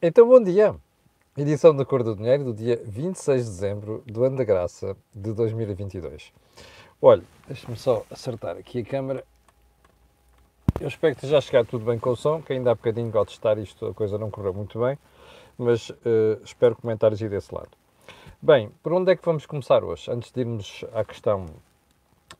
Então, 0.00 0.28
bom 0.28 0.42
dia. 0.42 0.76
Edição 1.38 1.74
da 1.74 1.82
Cor 1.82 2.02
do 2.02 2.14
Dinheiro 2.14 2.44
do 2.44 2.52
dia 2.52 2.78
26 2.84 3.44
de 3.46 3.50
dezembro 3.50 4.02
do 4.04 4.24
ano 4.24 4.36
da 4.36 4.44
graça 4.44 4.94
de 5.14 5.32
2022. 5.32 6.34
Olha, 7.00 7.22
deixa-me 7.46 7.78
só 7.78 8.04
acertar 8.10 8.58
aqui 8.58 8.80
a 8.80 8.84
câmera. 8.84 9.24
Eu 10.78 10.88
espero 10.88 11.16
que 11.16 11.34
a 11.34 11.40
chegar 11.40 11.64
tudo 11.64 11.86
bem 11.86 11.98
com 11.98 12.10
o 12.10 12.16
som, 12.16 12.42
que 12.42 12.52
ainda 12.52 12.72
há 12.72 12.74
bocadinho 12.74 13.10
ao 13.16 13.24
testar 13.24 13.56
isto 13.56 13.86
a 13.86 13.94
coisa 13.94 14.18
não 14.18 14.30
correu 14.30 14.52
muito 14.52 14.78
bem, 14.78 14.98
mas 15.56 15.88
uh, 15.88 16.42
espero 16.44 16.76
comentários 16.76 17.22
aí 17.22 17.30
desse 17.30 17.54
lado. 17.54 17.70
Bem, 18.40 18.70
por 18.82 18.92
onde 18.92 19.12
é 19.12 19.16
que 19.16 19.24
vamos 19.24 19.46
começar 19.46 19.82
hoje? 19.82 20.10
Antes 20.10 20.30
de 20.30 20.40
irmos 20.40 20.84
à 20.92 21.06
questão 21.06 21.46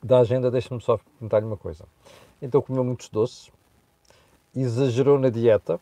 da 0.03 0.19
agenda, 0.19 0.51
deixa-me 0.51 0.83
só 0.83 0.99
perguntar-lhe 0.99 1.47
uma 1.47 1.57
coisa. 1.57 1.87
Então 2.43 2.61
comeu 2.61 2.85
muitos 2.85 3.09
doces, 3.09 3.51
exagerou 4.55 5.19
na 5.19 5.31
dieta, 5.31 5.81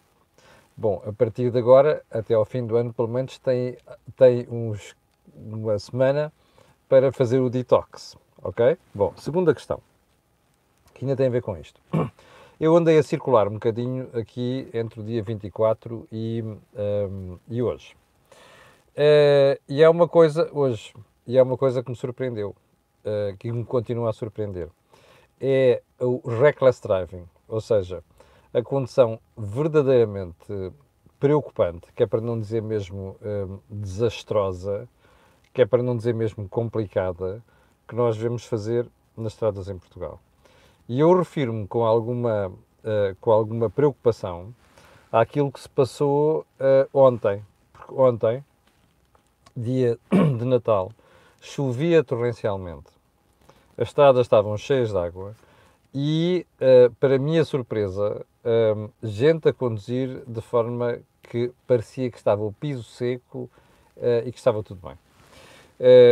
Bom, 0.76 1.00
a 1.06 1.12
partir 1.12 1.52
de 1.52 1.58
agora, 1.58 2.02
até 2.10 2.34
ao 2.34 2.44
fim 2.44 2.66
do 2.66 2.76
ano, 2.76 2.92
pelo 2.92 3.06
menos, 3.06 3.38
tem, 3.38 3.76
tem 4.16 4.46
uns, 4.50 4.96
uma 5.36 5.78
semana 5.78 6.32
para 6.88 7.12
fazer 7.12 7.38
o 7.38 7.48
detox, 7.48 8.16
ok? 8.42 8.76
Bom, 8.92 9.12
segunda 9.16 9.54
questão, 9.54 9.80
que 10.92 11.04
ainda 11.04 11.16
tem 11.16 11.28
a 11.28 11.30
ver 11.30 11.42
com 11.42 11.56
isto. 11.56 11.80
Eu 12.58 12.76
andei 12.76 12.98
a 12.98 13.02
circular 13.02 13.46
um 13.46 13.54
bocadinho 13.54 14.08
aqui 14.14 14.68
entre 14.72 15.00
o 15.00 15.02
dia 15.04 15.22
24 15.22 16.08
e, 16.10 16.42
um, 16.42 17.38
e 17.48 17.62
hoje. 17.62 17.96
Uh, 18.96 19.60
e 19.68 19.82
é 19.82 19.88
uma 19.88 20.08
coisa, 20.08 20.48
hoje, 20.52 20.94
e 21.26 21.36
é 21.38 21.42
uma 21.42 21.56
coisa 21.56 21.82
que 21.82 21.90
me 21.90 21.96
surpreendeu, 21.96 22.54
uh, 23.04 23.36
que 23.38 23.50
me 23.50 23.64
continua 23.64 24.10
a 24.10 24.12
surpreender. 24.12 24.68
É 25.40 25.82
o 26.00 26.20
reckless 26.28 26.80
driving, 26.80 27.24
ou 27.48 27.60
seja, 27.60 28.02
a 28.54 28.62
condição 28.62 29.18
verdadeiramente 29.36 30.72
preocupante, 31.18 31.92
que 31.92 32.04
é 32.04 32.06
para 32.06 32.20
não 32.20 32.38
dizer 32.38 32.62
mesmo 32.62 33.16
hum, 33.20 33.58
desastrosa, 33.68 34.88
que 35.52 35.62
é 35.62 35.66
para 35.66 35.82
não 35.82 35.96
dizer 35.96 36.14
mesmo 36.14 36.48
complicada, 36.48 37.42
que 37.88 37.96
nós 37.96 38.16
vemos 38.16 38.44
fazer 38.44 38.86
nas 39.16 39.32
estradas 39.32 39.68
em 39.68 39.76
Portugal. 39.76 40.20
E 40.88 41.00
eu 41.00 41.16
refiro-me 41.16 41.66
com 41.66 41.84
alguma, 41.84 42.48
uh, 42.48 43.16
com 43.20 43.30
alguma 43.30 43.68
preocupação 43.68 44.54
àquilo 45.10 45.50
que 45.50 45.60
se 45.60 45.68
passou 45.68 46.46
uh, 46.60 46.88
ontem. 46.92 47.44
Porque 47.72 47.92
ontem, 47.94 48.44
dia 49.56 49.98
de 50.10 50.44
Natal, 50.44 50.92
chovia 51.40 52.04
torrencialmente. 52.04 52.92
As 53.76 53.88
estradas 53.88 54.26
estavam 54.26 54.56
cheias 54.56 54.90
de 54.90 54.98
água 54.98 55.34
e, 55.94 56.46
uh, 56.60 56.92
para 56.96 57.18
minha 57.18 57.44
surpresa, 57.44 58.24
uh, 58.44 58.90
gente 59.02 59.48
a 59.48 59.52
conduzir 59.52 60.22
de 60.26 60.40
forma 60.40 60.98
que 61.22 61.52
parecia 61.66 62.10
que 62.10 62.16
estava 62.16 62.42
o 62.44 62.52
piso 62.52 62.82
seco 62.84 63.50
uh, 63.96 64.26
e 64.26 64.30
que 64.30 64.38
estava 64.38 64.62
tudo 64.62 64.80
bem. 64.86 64.96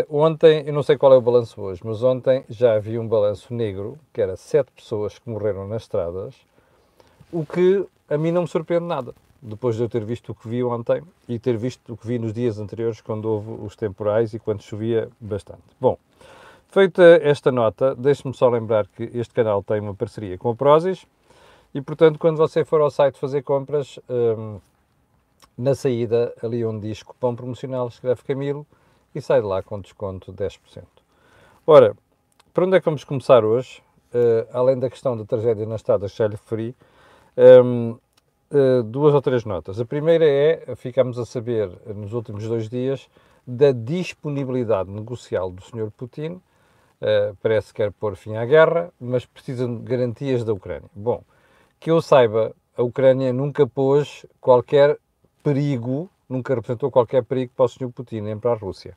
ontem, 0.09 0.65
eu 0.67 0.73
não 0.73 0.83
sei 0.83 0.97
qual 0.97 1.13
é 1.13 1.17
o 1.17 1.21
balanço 1.21 1.61
hoje, 1.61 1.81
mas 1.85 2.03
ontem 2.03 2.45
já 2.49 2.75
havia 2.75 3.01
um 3.01 3.07
balanço 3.07 3.55
negro, 3.55 3.99
que 4.13 4.21
era 4.21 4.37
sete 4.37 4.73
pessoas 4.73 5.19
que 5.19 5.29
morreram 5.29 5.69
nas 5.69 5.83
estradas, 5.83 6.35
o 7.33 7.47
que 7.47 7.87
a 8.09 8.19
mim 8.19 8.33
não 8.33 8.43
me 8.43 8.49
surpreende 8.49 8.87
nada, 8.87 9.15
depois 9.41 9.77
de 9.77 9.83
eu 9.83 9.89
ter 9.89 10.05
visto 10.05 10.33
o 10.33 10.35
que 10.35 10.49
vi 10.49 10.65
ontem 10.65 11.03
e 11.29 11.39
ter 11.39 11.57
visto 11.57 11.93
o 11.93 11.97
que 11.97 12.07
vi 12.07 12.19
nos 12.19 12.33
dias 12.33 12.59
anteriores, 12.59 13.01
quando 13.01 13.27
houve 13.27 13.65
os 13.65 13.77
temporais 13.77 14.35
e 14.35 14.39
quando 14.39 14.63
chovia 14.63 15.09
bastante. 15.21 15.63
Bom, 15.81 15.97
Feita 16.73 17.21
esta 17.23 17.53
nota, 17.53 17.95
deixe-me 17.95 18.33
só 18.33 18.49
lembrar 18.49 18.87
que 18.87 19.03
este 19.13 19.35
canal 19.35 19.63
tem 19.63 19.79
uma 19.79 19.95
parceria 19.95 20.39
com 20.39 20.49
a 20.49 20.57
Prozis 20.57 21.07
e, 21.75 21.81
portanto, 21.81 22.19
quando 22.19 22.37
você 22.37 22.65
for 22.65 22.81
ao 22.81 22.91
site 22.91 23.19
fazer 23.19 23.43
compras, 23.43 23.99
hum, 24.09 24.61
na 25.57 25.75
saída, 25.75 26.35
ali 26.43 26.65
onde 26.65 26.89
diz 26.89 27.03
cupom 27.03 27.35
promocional, 27.35 27.89
escreve 27.89 28.23
Camilo 28.23 28.67
e 29.15 29.21
sai 29.21 29.41
de 29.41 29.47
lá 29.47 29.63
com 29.63 29.81
desconto 29.81 30.33
de 30.33 30.45
10%. 30.45 30.85
Ora, 31.67 31.97
para 32.53 32.65
onde 32.65 32.77
é 32.77 32.81
que 32.81 32.85
vamos 32.85 33.05
começar 33.05 33.45
hoje? 33.45 33.83
Uh, 34.15 34.47
além 34.53 34.79
da 34.79 34.91
questão 34.91 35.17
da 35.17 35.25
tragédia 35.25 35.65
na 35.65 35.77
estrada 35.77 36.07
já 36.07 36.27
lhe 36.27 36.35
referi, 36.35 36.77
um, 37.65 37.97
uh, 38.51 38.83
duas 38.83 39.15
ou 39.15 39.23
três 39.23 39.45
notas. 39.45 39.81
A 39.81 39.85
primeira 39.87 40.27
é, 40.27 40.75
ficamos 40.77 41.19
a 41.19 41.25
saber 41.25 41.71
nos 41.87 42.13
últimos 42.13 42.47
dois 42.47 42.69
dias, 42.69 43.09
da 43.47 43.73
disponibilidade 43.73 44.91
negocial 44.91 45.51
do 45.51 45.63
Sr. 45.63 45.91
Putin 45.97 46.33
uh, 47.03 47.37
parece 47.43 47.69
que 47.69 47.83
quer 47.83 47.93
pôr 47.93 48.17
fim 48.17 48.37
à 48.37 48.45
guerra, 48.45 48.93
mas 49.01 49.27
precisa 49.27 49.67
de 49.67 49.77
garantias 49.79 50.45
da 50.45 50.53
Ucrânia. 50.53 50.89
Bom, 50.95 51.23
que 51.83 51.91
eu 51.91 52.01
saiba, 52.01 52.55
a 52.77 52.83
Ucrânia 52.85 53.33
nunca 53.33 53.67
pôs 53.67 54.25
qualquer 54.41 54.97
perigo, 55.43 56.09
nunca 56.29 56.55
representou 56.55 56.93
qualquer 56.93 57.25
perigo 57.25 57.51
para 57.57 57.65
o 57.65 57.69
Sr. 57.69 57.91
Putin, 57.91 58.21
nem 58.21 58.39
para 58.39 58.53
a 58.53 58.55
Rússia. 58.55 58.97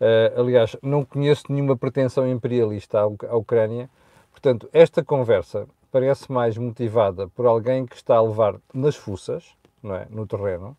Uh, 0.00 0.40
aliás, 0.40 0.76
não 0.80 1.04
conheço 1.04 1.46
nenhuma 1.48 1.76
pretensão 1.76 2.30
imperialista 2.30 3.00
à, 3.00 3.02
à 3.02 3.36
Ucrânia. 3.36 3.90
Portanto, 4.30 4.68
esta 4.72 5.02
conversa 5.02 5.66
parece 5.90 6.30
mais 6.30 6.56
motivada 6.56 7.26
por 7.26 7.46
alguém 7.46 7.84
que 7.84 7.96
está 7.96 8.14
a 8.14 8.22
levar 8.22 8.60
nas 8.72 8.94
fuças, 8.94 9.44
não 9.82 9.96
é, 9.96 10.06
no 10.08 10.24
terreno, 10.24 10.76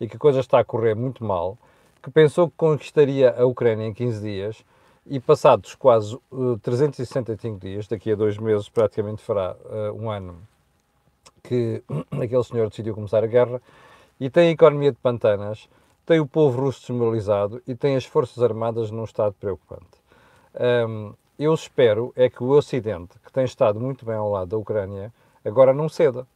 e 0.00 0.08
que 0.08 0.16
a 0.16 0.18
coisa 0.18 0.40
está 0.40 0.60
a 0.60 0.64
correr 0.64 0.94
muito 0.94 1.22
mal, 1.22 1.58
que 2.02 2.10
pensou 2.10 2.48
que 2.48 2.56
conquistaria 2.56 3.34
a 3.38 3.44
Ucrânia 3.44 3.86
em 3.86 3.92
15 3.92 4.22
dias 4.22 4.64
e 5.06 5.20
passados 5.20 5.74
quase 5.74 6.18
uh, 6.32 6.58
365 6.62 7.60
dias, 7.60 7.86
daqui 7.86 8.12
a 8.12 8.16
dois 8.16 8.38
meses 8.38 8.66
praticamente 8.70 9.20
fará 9.20 9.54
uh, 9.66 9.92
um 9.92 10.10
ano 10.10 10.48
que 11.42 11.82
aquele 12.10 12.44
senhor 12.44 12.68
decidiu 12.68 12.94
começar 12.94 13.22
a 13.24 13.26
guerra, 13.26 13.60
e 14.18 14.28
tem 14.28 14.48
a 14.48 14.50
economia 14.50 14.92
de 14.92 14.98
pantanas, 14.98 15.68
tem 16.04 16.20
o 16.20 16.26
povo 16.26 16.60
russo 16.60 16.80
desmoralizado 16.80 17.62
e 17.66 17.74
tem 17.74 17.96
as 17.96 18.04
forças 18.04 18.42
armadas 18.42 18.90
num 18.90 19.04
estado 19.04 19.34
preocupante. 19.38 19.86
Um, 20.88 21.14
eu 21.38 21.54
espero 21.54 22.12
é 22.16 22.28
que 22.28 22.42
o 22.42 22.50
Ocidente, 22.50 23.18
que 23.24 23.32
tem 23.32 23.44
estado 23.44 23.80
muito 23.80 24.04
bem 24.04 24.16
ao 24.16 24.30
lado 24.30 24.48
da 24.48 24.58
Ucrânia, 24.58 25.12
agora 25.44 25.72
não 25.72 25.88
ceda 25.88 26.26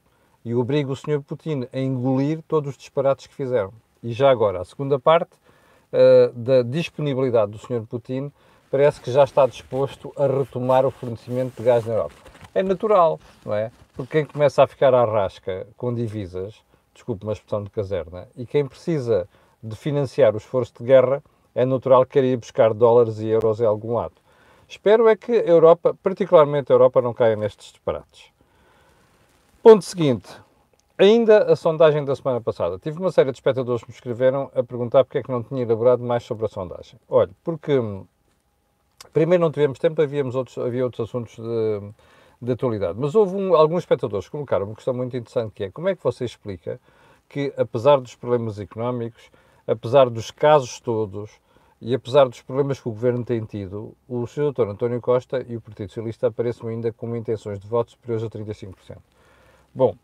e 0.44 0.54
obrigue 0.54 0.90
o 0.90 0.96
Sr. 0.96 1.20
Putin 1.20 1.66
a 1.72 1.78
engolir 1.78 2.40
todos 2.46 2.70
os 2.70 2.76
disparates 2.76 3.26
que 3.26 3.34
fizeram. 3.34 3.72
E 4.02 4.12
já 4.12 4.30
agora, 4.30 4.60
a 4.60 4.64
segunda 4.64 4.98
parte 4.98 5.32
uh, 5.92 6.32
da 6.32 6.62
disponibilidade 6.62 7.52
do 7.52 7.58
Sr. 7.58 7.82
Putin 7.88 8.30
parece 8.70 9.00
que 9.00 9.10
já 9.10 9.24
está 9.24 9.46
disposto 9.46 10.12
a 10.16 10.26
retomar 10.26 10.86
o 10.86 10.90
fornecimento 10.90 11.56
de 11.56 11.62
gás 11.62 11.84
na 11.84 11.94
Europa. 11.94 12.33
É 12.54 12.62
natural, 12.62 13.18
não 13.44 13.54
é? 13.54 13.70
Porque 13.94 14.18
quem 14.18 14.24
começa 14.24 14.62
a 14.62 14.66
ficar 14.66 14.94
à 14.94 15.04
rasca 15.04 15.66
com 15.76 15.92
divisas, 15.92 16.54
desculpe 16.92 17.24
uma 17.24 17.32
expressão 17.32 17.62
de 17.62 17.70
caserna, 17.70 18.28
e 18.36 18.46
quem 18.46 18.64
precisa 18.64 19.28
de 19.62 19.74
financiar 19.74 20.34
o 20.34 20.38
esforço 20.38 20.72
de 20.78 20.84
guerra, 20.84 21.22
é 21.54 21.64
natural 21.64 22.06
que 22.06 22.20
ir 22.20 22.36
buscar 22.36 22.72
dólares 22.72 23.18
e 23.18 23.28
euros 23.28 23.60
em 23.60 23.64
algum 23.64 23.94
lado. 23.94 24.14
Espero 24.68 25.08
é 25.08 25.16
que 25.16 25.32
a 25.32 25.44
Europa, 25.44 25.96
particularmente 26.02 26.72
a 26.72 26.74
Europa, 26.74 27.02
não 27.02 27.12
caia 27.12 27.36
nestes 27.36 27.72
disparates. 27.72 28.32
Ponto 29.62 29.84
seguinte. 29.84 30.28
Ainda 30.96 31.52
a 31.52 31.56
sondagem 31.56 32.04
da 32.04 32.14
semana 32.14 32.40
passada. 32.40 32.78
Tive 32.78 32.98
uma 32.98 33.10
série 33.10 33.32
de 33.32 33.38
espectadores 33.38 33.82
que 33.82 33.90
me 33.90 33.94
escreveram 33.94 34.50
a 34.54 34.62
perguntar 34.62 35.04
porque 35.04 35.18
é 35.18 35.22
que 35.22 35.30
não 35.30 35.42
tinha 35.42 35.62
elaborado 35.62 36.02
mais 36.02 36.22
sobre 36.22 36.46
a 36.46 36.48
sondagem. 36.48 36.98
Olha, 37.08 37.30
porque 37.42 37.78
hum, 37.78 38.06
Primeiro 39.12 39.42
não 39.42 39.50
tivemos 39.52 39.78
tempo, 39.78 40.00
havíamos 40.02 40.34
outros, 40.34 40.58
havia 40.58 40.84
outros 40.84 41.08
assuntos 41.08 41.36
de, 41.36 41.80
de 42.40 42.52
atualidade. 42.52 42.98
Mas 42.98 43.14
houve 43.14 43.36
um, 43.36 43.54
alguns 43.54 43.82
espectadores 43.82 44.26
que 44.26 44.32
colocaram 44.32 44.66
uma 44.66 44.74
questão 44.74 44.94
muito 44.94 45.16
interessante 45.16 45.52
que 45.52 45.64
é 45.64 45.70
como 45.70 45.88
é 45.88 45.96
que 45.96 46.02
você 46.02 46.24
explica 46.24 46.80
que, 47.28 47.52
apesar 47.56 48.00
dos 48.00 48.14
problemas 48.14 48.58
económicos, 48.58 49.30
apesar 49.66 50.10
dos 50.10 50.30
casos 50.30 50.80
todos 50.80 51.30
e 51.80 51.94
apesar 51.94 52.28
dos 52.28 52.40
problemas 52.42 52.80
que 52.80 52.88
o 52.88 52.92
Governo 52.92 53.24
tem 53.24 53.44
tido, 53.44 53.94
o 54.08 54.26
Sr. 54.26 54.52
Dr. 54.52 54.68
António 54.68 55.00
Costa 55.00 55.44
e 55.48 55.56
o 55.56 55.60
Partido 55.60 55.88
Socialista 55.88 56.28
apareçam 56.28 56.68
ainda 56.68 56.92
com 56.92 57.14
intenções 57.16 57.58
de 57.58 57.66
voto 57.66 57.92
superiores 57.92 58.24
a 58.24 58.30
35%. 58.30 58.98
Bom, 59.74 59.96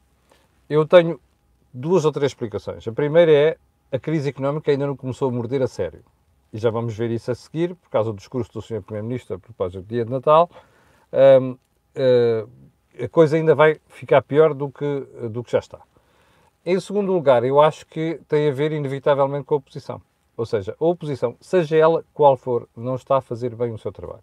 eu 0.68 0.86
tenho 0.86 1.20
duas 1.72 2.04
ou 2.04 2.12
três 2.12 2.32
explicações. 2.32 2.86
A 2.86 2.92
primeira 2.92 3.32
é 3.32 3.56
a 3.92 3.98
crise 3.98 4.28
económica 4.28 4.70
ainda 4.70 4.86
não 4.86 4.96
começou 4.96 5.28
a 5.28 5.32
morder 5.32 5.62
a 5.62 5.66
sério 5.66 6.02
e 6.52 6.58
já 6.58 6.70
vamos 6.70 6.96
ver 6.96 7.10
isso 7.10 7.30
a 7.30 7.34
seguir, 7.34 7.74
por 7.74 7.90
causa 7.90 8.12
do 8.12 8.16
discurso 8.16 8.52
do 8.52 8.62
Sr. 8.62 8.82
Primeiro-Ministro 8.82 9.36
a 9.36 9.38
propósito 9.38 9.82
do 9.82 9.88
dia 9.88 10.04
de 10.04 10.10
Natal, 10.10 10.50
um, 11.40 11.56
a 11.94 13.08
coisa 13.08 13.36
ainda 13.36 13.54
vai 13.54 13.80
ficar 13.88 14.22
pior 14.22 14.54
do 14.54 14.70
que, 14.70 15.06
do 15.30 15.42
que 15.42 15.52
já 15.52 15.58
está. 15.58 15.80
Em 16.64 16.78
segundo 16.78 17.12
lugar, 17.12 17.42
eu 17.44 17.60
acho 17.60 17.86
que 17.86 18.20
tem 18.28 18.48
a 18.48 18.52
ver 18.52 18.72
inevitavelmente 18.72 19.44
com 19.44 19.54
a 19.54 19.58
oposição. 19.58 20.00
Ou 20.36 20.44
seja, 20.44 20.76
a 20.78 20.84
oposição, 20.84 21.36
seja 21.40 21.76
ela 21.76 22.04
qual 22.12 22.36
for, 22.36 22.68
não 22.76 22.94
está 22.94 23.16
a 23.16 23.20
fazer 23.20 23.54
bem 23.54 23.72
o 23.72 23.78
seu 23.78 23.92
trabalho. 23.92 24.22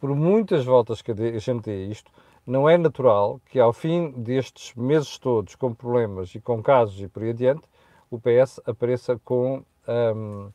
Por 0.00 0.14
muitas 0.14 0.64
voltas 0.64 1.02
que 1.02 1.12
a 1.12 1.38
gente 1.38 1.64
dê 1.64 1.86
isto, 1.86 2.10
não 2.46 2.68
é 2.68 2.76
natural 2.76 3.40
que 3.46 3.58
ao 3.58 3.72
fim 3.72 4.10
destes 4.10 4.74
meses 4.74 5.18
todos, 5.18 5.54
com 5.54 5.72
problemas 5.74 6.34
e 6.34 6.40
com 6.40 6.62
casos 6.62 7.00
e 7.00 7.08
por 7.08 7.22
aí 7.22 7.30
adiante, 7.30 7.62
o 8.10 8.18
PS 8.18 8.60
apareça 8.66 9.18
com 9.24 9.64
um, 9.88 10.50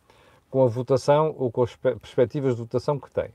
com 0.50 0.64
a 0.64 0.68
votação 0.68 1.36
ou 1.38 1.52
com 1.52 1.64
as 1.64 1.76
perspectivas 1.76 2.56
de 2.56 2.62
votação 2.62 3.00
que 3.00 3.12
tem. 3.12 3.30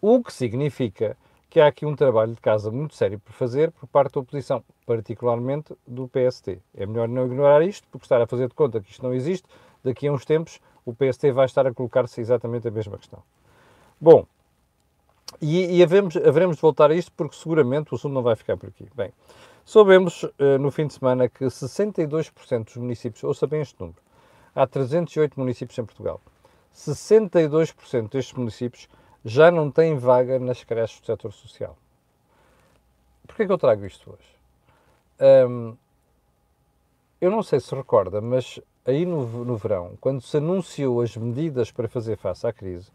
O 0.00 0.22
que 0.22 0.32
significa 0.32 1.16
que 1.54 1.60
há 1.60 1.68
aqui 1.68 1.86
um 1.86 1.94
trabalho 1.94 2.34
de 2.34 2.40
casa 2.40 2.68
muito 2.68 2.96
sério 2.96 3.16
por 3.20 3.32
fazer 3.32 3.70
por 3.70 3.86
parte 3.86 4.14
da 4.14 4.20
oposição, 4.20 4.64
particularmente 4.84 5.72
do 5.86 6.08
PST. 6.08 6.58
É 6.76 6.84
melhor 6.84 7.06
não 7.06 7.26
ignorar 7.26 7.62
isto, 7.62 7.86
porque 7.92 8.06
estar 8.06 8.20
a 8.20 8.26
fazer 8.26 8.48
de 8.48 8.54
conta 8.54 8.80
que 8.80 8.90
isto 8.90 9.04
não 9.04 9.14
existe, 9.14 9.46
daqui 9.84 10.08
a 10.08 10.12
uns 10.12 10.24
tempos 10.24 10.60
o 10.84 10.92
PST 10.92 11.30
vai 11.30 11.46
estar 11.46 11.64
a 11.64 11.72
colocar-se 11.72 12.20
exatamente 12.20 12.66
a 12.66 12.72
mesma 12.72 12.98
questão. 12.98 13.22
Bom, 14.00 14.26
e, 15.40 15.78
e 15.78 15.80
havemos, 15.80 16.16
haveremos 16.16 16.56
de 16.56 16.62
voltar 16.62 16.90
a 16.90 16.94
isto 16.96 17.12
porque 17.16 17.36
seguramente 17.36 17.92
o 17.92 17.94
assunto 17.94 18.14
não 18.14 18.22
vai 18.24 18.34
ficar 18.34 18.56
por 18.56 18.68
aqui. 18.68 18.88
Bem, 18.92 19.12
soubemos 19.64 20.24
uh, 20.24 20.58
no 20.58 20.72
fim 20.72 20.88
de 20.88 20.94
semana 20.94 21.28
que 21.28 21.44
62% 21.44 22.64
dos 22.64 22.76
municípios, 22.78 23.22
ouça 23.22 23.46
bem 23.46 23.60
este 23.60 23.78
número, 23.78 23.98
há 24.56 24.66
308 24.66 25.38
municípios 25.38 25.78
em 25.78 25.84
Portugal, 25.84 26.20
62% 26.74 28.10
destes 28.10 28.32
municípios 28.36 28.88
já 29.24 29.50
não 29.50 29.70
têm 29.70 29.96
vaga 29.96 30.38
nas 30.38 30.62
creches 30.62 31.00
do 31.00 31.06
setor 31.06 31.32
social. 31.32 31.76
Porquê 33.26 33.46
que 33.46 33.52
eu 33.52 33.58
trago 33.58 33.86
isto 33.86 34.10
hoje? 34.10 35.48
Um, 35.48 35.76
eu 37.20 37.30
não 37.30 37.42
sei 37.42 37.58
se 37.58 37.74
recorda, 37.74 38.20
mas 38.20 38.60
aí 38.84 39.06
no, 39.06 39.44
no 39.44 39.56
verão, 39.56 39.96
quando 40.00 40.20
se 40.20 40.36
anunciou 40.36 41.00
as 41.00 41.16
medidas 41.16 41.72
para 41.72 41.88
fazer 41.88 42.18
face 42.18 42.46
à 42.46 42.52
crise, 42.52 42.90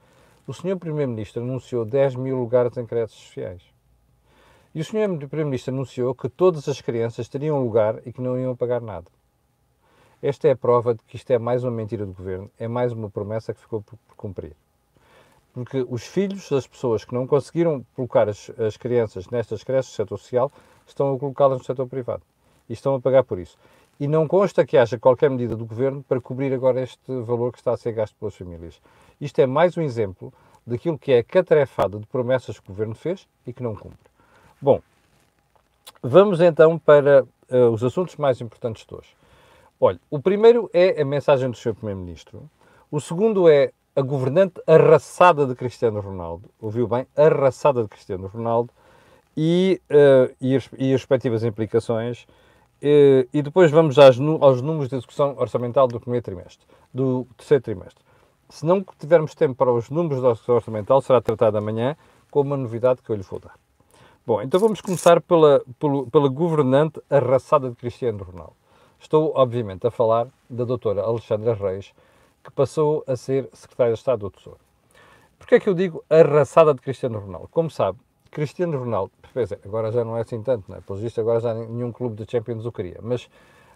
o 0.46 0.54
Sr. 0.54 0.78
Primeiro-Ministro 0.78 1.42
anunciou 1.42 1.84
10 1.84 2.16
mil 2.16 2.38
lugares 2.38 2.78
em 2.78 2.86
creches 2.86 3.18
sociais. 3.18 3.64
E 4.74 4.82
o 4.82 4.86
Sr. 4.86 5.18
Primeiro-Ministro 5.18 5.74
anunciou 5.74 6.14
que 6.14 6.30
todas 6.30 6.70
as 6.70 6.80
crianças 6.80 7.28
teriam 7.28 7.64
lugar 7.64 8.00
e 8.06 8.14
que 8.14 8.22
não 8.22 8.40
iam 8.40 8.56
pagar 8.56 8.82
nada. 8.82 9.08
Esta 10.22 10.48
é 10.48 10.52
a 10.52 10.56
prova 10.56 10.94
de 10.94 11.02
que 11.06 11.16
isto 11.16 11.32
é 11.32 11.40
mais 11.40 11.64
uma 11.64 11.72
mentira 11.72 12.06
do 12.06 12.14
governo, 12.14 12.52
é 12.60 12.68
mais 12.68 12.92
uma 12.92 13.10
promessa 13.10 13.54
que 13.54 13.62
ficou 13.62 13.82
por, 13.82 13.98
por 14.08 14.16
cumprir. 14.16 14.56
Porque 15.54 15.86
os 15.90 16.06
filhos 16.06 16.50
das 16.50 16.68
pessoas 16.68 17.04
que 17.04 17.14
não 17.14 17.26
conseguiram 17.26 17.86
colocar 17.96 18.30
as, 18.30 18.52
as 18.60 18.78
crianças 18.78 19.30
nestas 19.30 19.64
creches 19.64 19.92
do 19.92 19.96
setor 19.96 20.18
social 20.18 20.52
estão 20.88 21.14
a 21.14 21.20
colocá-las 21.20 21.60
no 21.60 21.66
setor 21.66 21.88
privado 21.88 22.24
e 22.68 22.74
estão 22.74 22.96
a 22.96 23.02
pagar 23.02 23.24
por 23.24 23.40
isso. 23.40 23.58
E 24.00 24.08
não 24.08 24.28
consta 24.28 24.66
que 24.66 24.78
haja 24.78 24.98
qualquer 24.98 25.30
medida 25.30 25.56
do 25.56 25.66
governo 25.66 26.04
para 26.08 26.22
cobrir 26.22 26.54
agora 26.54 26.82
este 26.82 27.00
valor 27.24 27.52
que 27.52 27.58
está 27.58 27.74
a 27.74 27.78
ser 27.78 27.92
gasto 27.92 28.16
pelas 28.18 28.36
famílias. 28.36 28.80
Isto 29.20 29.40
é 29.40 29.46
mais 29.46 29.76
um 29.76 29.82
exemplo 29.82 30.32
daquilo 30.66 30.98
que 30.98 31.12
é 31.12 31.20
a 31.20 31.24
catrefada 31.24 32.00
de 32.00 32.06
promessas 32.06 32.60
que 32.60 32.70
o 32.70 32.74
governo 32.74 32.96
fez 32.96 33.28
e 33.46 33.52
que 33.52 33.64
não 33.64 33.76
cumpre. 33.76 34.10
Bom, 34.62 34.82
vamos 36.02 36.40
então 36.40 36.78
para 36.78 37.24
uh, 37.24 37.70
os 37.72 37.84
assuntos 37.84 38.16
mais 38.16 38.40
importantes 38.40 38.86
de 38.86 38.94
hoje. 38.94 39.16
Olha, 39.80 40.00
o 40.10 40.20
primeiro 40.20 40.70
é 40.74 41.02
a 41.02 41.06
mensagem 41.06 41.50
do 41.50 41.58
Sr. 41.58 41.74
Primeiro-Ministro. 41.74 42.50
O 42.92 43.00
segundo 43.00 43.50
é 43.50 43.72
a 44.00 44.02
governante 44.02 44.62
arraçada 44.66 45.46
de 45.46 45.54
Cristiano 45.56 46.00
Ronaldo. 46.00 46.50
Ouviu 46.62 46.88
bem? 46.88 47.06
Arraçada 47.18 47.84
de 47.84 47.90
Cristiano 47.90 48.28
Ronaldo. 48.28 48.72
E, 49.36 49.82
uh, 49.92 50.34
e, 50.40 50.56
as, 50.56 50.70
e 50.78 50.94
as 50.94 51.02
respectivas 51.02 51.44
implicações 51.44 52.26
e, 52.82 53.28
e 53.34 53.42
depois 53.42 53.70
vamos 53.72 54.00
às, 54.00 54.18
aos 54.18 54.62
números 54.62 54.90
de 54.90 54.96
execução 54.96 55.36
orçamental 55.38 55.88
do 55.88 56.00
primeiro 56.00 56.24
trimestre, 56.24 56.66
do 56.94 57.28
terceiro 57.38 57.64
trimestre. 57.64 58.04
Se 58.50 58.66
não 58.66 58.84
tivermos 58.98 59.36
tempo 59.36 59.56
para 59.56 59.72
os 59.72 59.90
números 59.90 60.22
da 60.22 60.30
execução 60.30 60.56
orçamental, 60.56 61.02
será 61.02 61.22
tratado 61.22 61.58
amanhã 61.58 61.96
com 62.32 62.42
uma 62.42 62.58
novidade 62.58 63.02
que 63.02 63.10
eu 63.10 63.16
lhe 63.16 63.22
vou 63.22 63.40
dar. 63.40 63.54
Bom, 64.26 64.42
então 64.42 64.60
vamos 64.60 64.82
começar 64.82 65.22
pela, 65.22 65.62
pela, 65.78 66.06
pela 66.08 66.30
governante 66.30 67.02
arraçada 67.10 67.70
de 67.70 67.76
Cristiano 67.76 68.24
Ronaldo. 68.24 68.54
Estou, 69.00 69.34
obviamente, 69.36 69.86
a 69.86 69.92
falar 69.92 70.28
da 70.50 70.64
doutora 70.64 71.02
Alexandra 71.02 71.54
Reis, 71.54 71.94
que 72.44 72.52
passou 72.52 73.04
a 73.08 73.16
ser 73.16 73.50
secretária 73.54 73.94
de 73.94 74.00
Estado 74.00 74.20
do 74.20 74.30
Tesouro. 74.30 74.60
Porquê 75.38 75.56
é 75.56 75.60
que 75.60 75.70
eu 75.70 75.74
digo 75.74 76.04
arraçada 76.10 76.74
de 76.74 76.82
Cristiano 76.82 77.20
Ronaldo? 77.20 77.48
Como 77.50 77.70
sabe, 77.70 77.98
Cristiano 78.32 78.78
Ronaldo, 78.78 79.12
é, 79.36 79.68
agora 79.68 79.92
já 79.92 80.04
não 80.04 80.18
é 80.18 80.22
assim 80.22 80.42
tanto, 80.44 80.66
não 80.70 80.78
é? 80.78 80.82
Pelos 80.82 81.02
vistos, 81.02 81.20
agora 81.20 81.40
já 81.40 81.54
nenhum 81.54 81.92
clube 81.92 82.24
de 82.24 82.30
Champions 82.30 82.66
o 82.66 82.72
queria. 82.72 83.00
Mas 83.02 83.30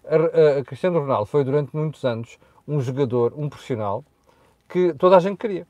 a, 0.05 0.59
a 0.59 0.63
Cristiano 0.63 0.99
Ronaldo 0.99 1.25
foi 1.25 1.43
durante 1.43 1.75
muitos 1.75 2.03
anos 2.03 2.37
um 2.67 2.79
jogador, 2.81 3.33
um 3.35 3.49
profissional, 3.49 4.03
que 4.69 4.93
toda 4.93 5.17
a 5.17 5.19
gente 5.19 5.37
queria. 5.37 5.67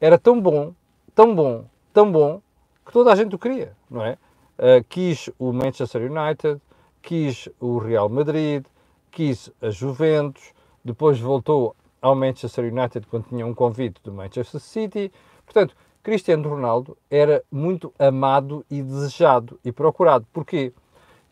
Era 0.00 0.18
tão 0.18 0.40
bom, 0.40 0.74
tão 1.14 1.34
bom, 1.34 1.64
tão 1.92 2.10
bom, 2.10 2.40
que 2.84 2.92
toda 2.92 3.12
a 3.12 3.16
gente 3.16 3.34
o 3.34 3.38
queria, 3.38 3.76
não 3.90 4.04
é? 4.04 4.18
Uh, 4.58 4.84
quis 4.88 5.30
o 5.38 5.52
Manchester 5.52 6.10
United, 6.10 6.60
quis 7.02 7.48
o 7.60 7.78
Real 7.78 8.08
Madrid, 8.08 8.64
quis 9.10 9.50
a 9.60 9.70
Juventus, 9.70 10.52
depois 10.84 11.20
voltou 11.20 11.76
ao 12.00 12.14
Manchester 12.14 12.72
United 12.72 13.06
quando 13.06 13.28
tinha 13.28 13.46
um 13.46 13.54
convite 13.54 14.00
do 14.02 14.12
Manchester 14.12 14.60
City. 14.60 15.12
Portanto, 15.44 15.74
Cristiano 16.02 16.48
Ronaldo 16.48 16.96
era 17.10 17.44
muito 17.50 17.92
amado 17.98 18.64
e 18.70 18.82
desejado 18.82 19.58
e 19.64 19.72
procurado. 19.72 20.26
Porquê? 20.32 20.72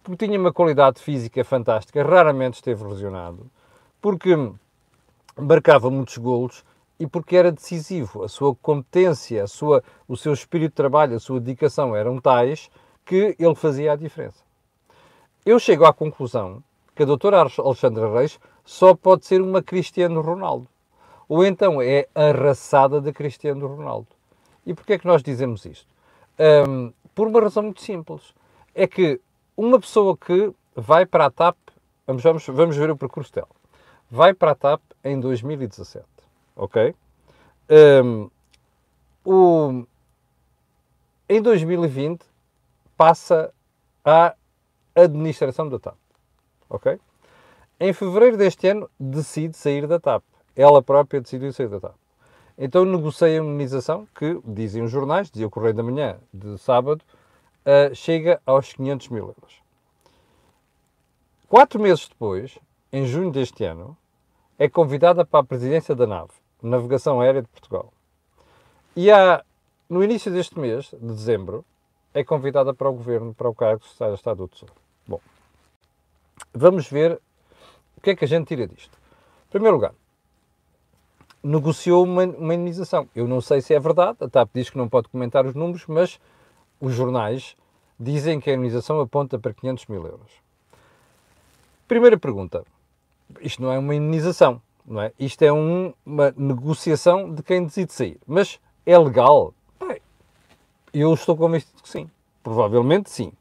Porque 0.02 0.26
tinha 0.26 0.38
uma 0.38 0.52
qualidade 0.52 1.00
física 1.00 1.44
fantástica, 1.44 2.04
raramente 2.04 2.54
esteve 2.54 2.84
lesionado, 2.84 3.50
porque 4.00 4.36
marcava 5.36 5.90
muitos 5.90 6.16
golos 6.18 6.64
e 6.98 7.06
porque 7.06 7.36
era 7.36 7.52
decisivo. 7.52 8.22
A 8.22 8.28
sua 8.28 8.54
competência, 8.54 9.42
a 9.42 9.46
sua, 9.46 9.82
o 10.06 10.16
seu 10.16 10.32
espírito 10.32 10.70
de 10.70 10.76
trabalho, 10.76 11.16
a 11.16 11.20
sua 11.20 11.40
dedicação 11.40 11.94
eram 11.94 12.20
tais 12.20 12.70
que 13.04 13.36
ele 13.38 13.54
fazia 13.54 13.92
a 13.92 13.96
diferença. 13.96 14.44
Eu 15.44 15.58
chego 15.58 15.84
à 15.84 15.92
conclusão 15.92 16.62
que 16.94 17.02
a 17.02 17.06
doutora 17.06 17.38
Alexandra 17.58 18.12
Reis 18.12 18.38
só 18.66 18.94
pode 18.94 19.24
ser 19.24 19.40
uma 19.40 19.62
Cristiano 19.62 20.20
Ronaldo. 20.20 20.68
Ou 21.28 21.46
então 21.46 21.80
é 21.80 22.08
a 22.14 22.32
raçada 22.32 23.00
de 23.00 23.12
Cristiano 23.12 23.66
Ronaldo. 23.66 24.08
E 24.66 24.74
porquê 24.74 24.94
é 24.94 24.98
que 24.98 25.06
nós 25.06 25.22
dizemos 25.22 25.64
isto? 25.64 25.86
Um, 26.68 26.92
por 27.14 27.28
uma 27.28 27.40
razão 27.40 27.62
muito 27.62 27.80
simples. 27.80 28.34
É 28.74 28.86
que 28.86 29.20
uma 29.56 29.80
pessoa 29.80 30.16
que 30.16 30.52
vai 30.74 31.06
para 31.06 31.26
a 31.26 31.30
TAP, 31.30 31.56
vamos, 32.06 32.22
vamos, 32.22 32.46
vamos 32.46 32.76
ver 32.76 32.90
o 32.90 32.96
percurso 32.96 33.32
dela, 33.32 33.48
vai 34.10 34.34
para 34.34 34.50
a 34.50 34.54
TAP 34.54 34.82
em 35.02 35.18
2017, 35.18 36.04
ok? 36.54 36.94
Um, 38.04 38.30
o, 39.24 39.86
em 41.28 41.40
2020 41.40 42.24
passa 42.96 43.52
à 44.04 44.34
administração 44.94 45.68
da 45.68 45.78
TAP, 45.78 45.96
ok? 46.68 47.00
Em 47.78 47.92
fevereiro 47.92 48.38
deste 48.38 48.68
ano 48.68 48.90
decide 48.98 49.54
sair 49.54 49.86
da 49.86 50.00
TAP. 50.00 50.22
Ela 50.54 50.82
própria 50.82 51.20
decidiu 51.20 51.52
sair 51.52 51.68
da 51.68 51.78
TAP. 51.78 51.94
Então 52.56 52.86
negociei 52.86 53.34
a 53.34 53.36
imunização, 53.36 54.08
que, 54.14 54.40
dizem 54.46 54.82
os 54.82 54.90
jornais, 54.90 55.30
dizia 55.30 55.46
o 55.46 55.50
Correio 55.50 55.74
da 55.74 55.82
Manhã 55.82 56.18
de 56.32 56.56
sábado, 56.56 57.02
uh, 57.66 57.94
chega 57.94 58.40
aos 58.46 58.72
500 58.72 59.08
mil 59.10 59.26
euros. 59.26 59.60
Quatro 61.48 61.78
meses 61.78 62.08
depois, 62.08 62.58
em 62.90 63.04
junho 63.04 63.30
deste 63.30 63.62
ano, 63.62 63.94
é 64.58 64.70
convidada 64.70 65.22
para 65.22 65.40
a 65.40 65.44
presidência 65.44 65.94
da 65.94 66.06
NAV, 66.06 66.30
Navegação 66.62 67.20
Aérea 67.20 67.42
de 67.42 67.48
Portugal. 67.48 67.92
E 68.96 69.10
há, 69.10 69.44
no 69.86 70.02
início 70.02 70.32
deste 70.32 70.58
mês, 70.58 70.86
de 70.98 71.06
dezembro, 71.08 71.62
é 72.14 72.24
convidada 72.24 72.72
para 72.72 72.88
o 72.88 72.92
governo, 72.94 73.34
para 73.34 73.50
o 73.50 73.54
cargo 73.54 73.82
de 73.82 73.88
Secretário 73.88 74.14
de 74.14 74.20
Estado 74.20 74.36
do 74.38 74.48
Tesouro. 74.48 74.74
Bom, 75.06 75.20
vamos 76.54 76.88
ver 76.88 77.20
que 78.06 78.10
é 78.10 78.14
que 78.14 78.24
a 78.24 78.28
gente 78.28 78.46
tira 78.46 78.68
disto. 78.68 78.96
Em 79.48 79.50
primeiro 79.50 79.74
lugar, 79.74 79.92
negociou 81.42 82.04
uma, 82.04 82.22
uma 82.22 82.54
indenização. 82.54 83.08
Eu 83.16 83.26
não 83.26 83.40
sei 83.40 83.60
se 83.60 83.74
é 83.74 83.80
verdade, 83.80 84.18
a 84.20 84.28
TAP 84.28 84.48
diz 84.54 84.70
que 84.70 84.78
não 84.78 84.88
pode 84.88 85.08
comentar 85.08 85.44
os 85.44 85.54
números, 85.54 85.84
mas 85.88 86.20
os 86.80 86.94
jornais 86.94 87.56
dizem 87.98 88.38
que 88.38 88.48
a 88.48 88.54
indenização 88.54 89.00
aponta 89.00 89.40
para 89.40 89.52
500 89.52 89.86
mil 89.86 90.06
euros. 90.06 90.30
Primeira 91.88 92.16
pergunta. 92.16 92.64
Isto 93.40 93.62
não 93.62 93.72
é 93.72 93.78
uma 93.78 93.92
indenização, 93.92 94.62
não 94.86 95.02
é? 95.02 95.12
Isto 95.18 95.42
é 95.42 95.52
um, 95.52 95.92
uma 96.04 96.32
negociação 96.36 97.34
de 97.34 97.42
quem 97.42 97.64
decide 97.64 97.92
sair. 97.92 98.20
Mas 98.24 98.60
é 98.84 98.96
legal? 98.96 99.52
Bem, 99.80 100.00
eu 100.94 101.12
estou 101.12 101.36
convencido 101.36 101.82
que 101.82 101.88
sim. 101.88 102.08
Provavelmente 102.40 103.10
sim. 103.10 103.32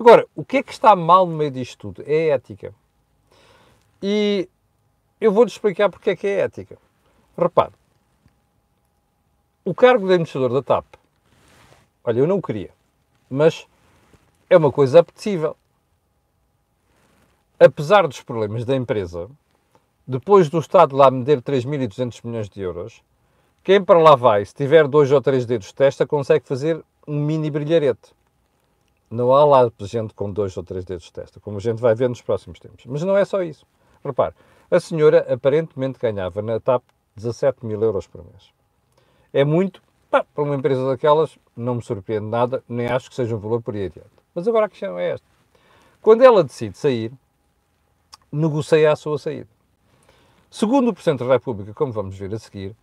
Agora, 0.00 0.26
o 0.34 0.42
que 0.42 0.56
é 0.56 0.62
que 0.62 0.72
está 0.72 0.96
mal 0.96 1.26
no 1.26 1.36
meio 1.36 1.50
disto 1.50 1.76
tudo? 1.76 2.02
É 2.06 2.32
a 2.32 2.36
ética. 2.36 2.74
E 4.02 4.48
eu 5.20 5.32
vou-lhe 5.32 5.50
explicar 5.50 5.88
porque 5.88 6.10
é 6.10 6.16
que 6.16 6.26
é 6.26 6.40
ética. 6.40 6.76
Repare, 7.36 7.72
o 9.64 9.74
cargo 9.74 10.06
de 10.06 10.12
administrador 10.12 10.52
da 10.52 10.62
TAP, 10.62 10.86
olha, 12.04 12.20
eu 12.20 12.26
não 12.26 12.38
o 12.38 12.42
queria, 12.42 12.70
mas 13.28 13.66
é 14.48 14.56
uma 14.56 14.70
coisa 14.70 15.00
apetecível. 15.00 15.56
Apesar 17.58 18.06
dos 18.06 18.22
problemas 18.22 18.64
da 18.64 18.76
empresa, 18.76 19.28
depois 20.06 20.48
do 20.48 20.58
Estado 20.58 20.94
lá 20.94 21.10
meter 21.10 21.42
3.200 21.42 22.20
milhões 22.24 22.48
de 22.48 22.60
euros, 22.60 23.02
quem 23.64 23.82
para 23.82 23.98
lá 23.98 24.14
vai, 24.14 24.44
se 24.44 24.54
tiver 24.54 24.86
dois 24.86 25.10
ou 25.10 25.20
três 25.20 25.44
dedos 25.44 25.66
de 25.66 25.74
testa, 25.74 26.06
consegue 26.06 26.46
fazer 26.46 26.82
um 27.06 27.18
mini 27.18 27.50
brilharete. 27.50 28.14
Não 29.10 29.32
há 29.32 29.44
lá 29.44 29.72
gente 29.80 30.14
com 30.14 30.30
dois 30.30 30.56
ou 30.56 30.62
três 30.62 30.84
dedos 30.84 31.06
de 31.06 31.12
testa, 31.12 31.40
como 31.40 31.56
a 31.56 31.60
gente 31.60 31.80
vai 31.80 31.94
ver 31.94 32.08
nos 32.08 32.22
próximos 32.22 32.60
tempos. 32.60 32.86
Mas 32.86 33.02
não 33.02 33.16
é 33.16 33.24
só 33.24 33.42
isso. 33.42 33.66
Repare, 34.06 34.34
a 34.70 34.80
senhora 34.80 35.32
aparentemente 35.32 35.98
ganhava 35.98 36.42
na 36.42 36.58
TAP 36.60 36.82
17 37.14 37.64
mil 37.64 37.82
euros 37.82 38.06
por 38.06 38.24
mês. 38.24 38.50
É 39.32 39.44
muito, 39.44 39.82
Pá, 40.10 40.24
para 40.34 40.44
uma 40.44 40.54
empresa 40.54 40.86
daquelas, 40.86 41.36
não 41.56 41.76
me 41.76 41.82
surpreende 41.82 42.26
nada, 42.26 42.62
nem 42.68 42.86
acho 42.86 43.08
que 43.08 43.16
seja 43.16 43.34
um 43.34 43.38
valor 43.38 43.60
por 43.60 43.74
aí 43.74 43.86
adiante. 43.86 44.10
Mas 44.34 44.46
agora 44.46 44.66
a 44.66 44.68
questão 44.68 44.98
é 44.98 45.10
esta. 45.10 45.26
Quando 46.00 46.22
ela 46.22 46.44
decide 46.44 46.78
sair, 46.78 47.12
negocia 48.30 48.92
a 48.92 48.96
sua 48.96 49.18
saída. 49.18 49.48
Segundo 50.50 50.88
o 50.88 50.94
Presidente 50.94 51.24
da 51.24 51.32
República, 51.32 51.74
como 51.74 51.92
vamos 51.92 52.16
ver 52.16 52.32
a 52.32 52.38
seguir, 52.38 52.76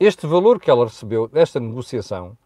este 0.00 0.26
valor 0.26 0.60
que 0.60 0.70
ela 0.70 0.84
recebeu 0.84 1.28
desta 1.28 1.60
negociação 1.60 2.36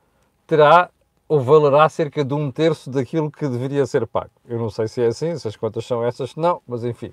terá 0.46 0.90
ou 1.28 1.40
valerá 1.40 1.88
cerca 1.88 2.24
de 2.24 2.34
um 2.34 2.50
terço 2.50 2.90
daquilo 2.90 3.30
que 3.30 3.48
deveria 3.48 3.86
ser 3.86 4.06
pago. 4.06 4.30
Eu 4.46 4.58
não 4.58 4.68
sei 4.68 4.86
se 4.86 5.00
é 5.00 5.06
assim, 5.06 5.36
se 5.38 5.48
as 5.48 5.56
contas 5.56 5.86
são 5.86 6.04
essas, 6.04 6.36
não, 6.36 6.60
mas 6.66 6.84
enfim. 6.84 7.12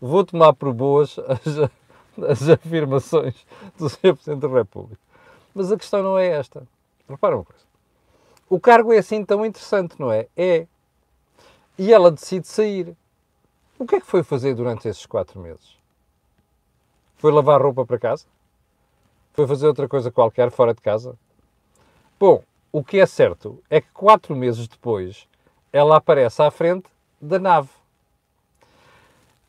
Vou 0.00 0.24
tomar 0.24 0.52
por 0.54 0.72
boas 0.72 1.18
as, 1.18 1.70
as 2.30 2.48
afirmações 2.48 3.46
do 3.76 3.88
Sr. 3.88 4.14
Presidente 4.14 4.40
da 4.40 4.48
República. 4.48 5.00
Mas 5.54 5.70
a 5.70 5.76
questão 5.76 6.02
não 6.02 6.18
é 6.18 6.28
esta. 6.28 6.66
Repara 7.08 7.36
uma 7.36 7.44
coisa. 7.44 7.64
O 8.48 8.58
cargo 8.58 8.92
é 8.92 8.98
assim 8.98 9.24
tão 9.24 9.44
interessante, 9.44 9.94
não 9.98 10.10
é? 10.10 10.26
É. 10.36 10.66
E 11.78 11.92
ela 11.92 12.10
decide 12.10 12.46
sair. 12.46 12.96
O 13.78 13.86
que 13.86 13.96
é 13.96 14.00
que 14.00 14.06
foi 14.06 14.22
fazer 14.22 14.54
durante 14.54 14.88
esses 14.88 15.06
quatro 15.06 15.40
meses? 15.40 15.76
Foi 17.16 17.32
lavar 17.32 17.60
roupa 17.60 17.84
para 17.84 17.98
casa? 17.98 18.26
Foi 19.32 19.46
fazer 19.46 19.66
outra 19.66 19.88
coisa 19.88 20.10
qualquer 20.10 20.50
fora 20.50 20.74
de 20.74 20.80
casa? 20.80 21.16
Bom, 22.18 22.42
o 22.72 22.84
que 22.84 22.98
é 22.98 23.06
certo 23.06 23.62
é 23.70 23.80
que 23.80 23.88
quatro 23.92 24.36
meses 24.36 24.68
depois 24.68 25.26
ela 25.72 25.96
aparece 25.96 26.42
à 26.42 26.50
frente 26.50 26.88
da 27.20 27.38
nave. 27.38 27.70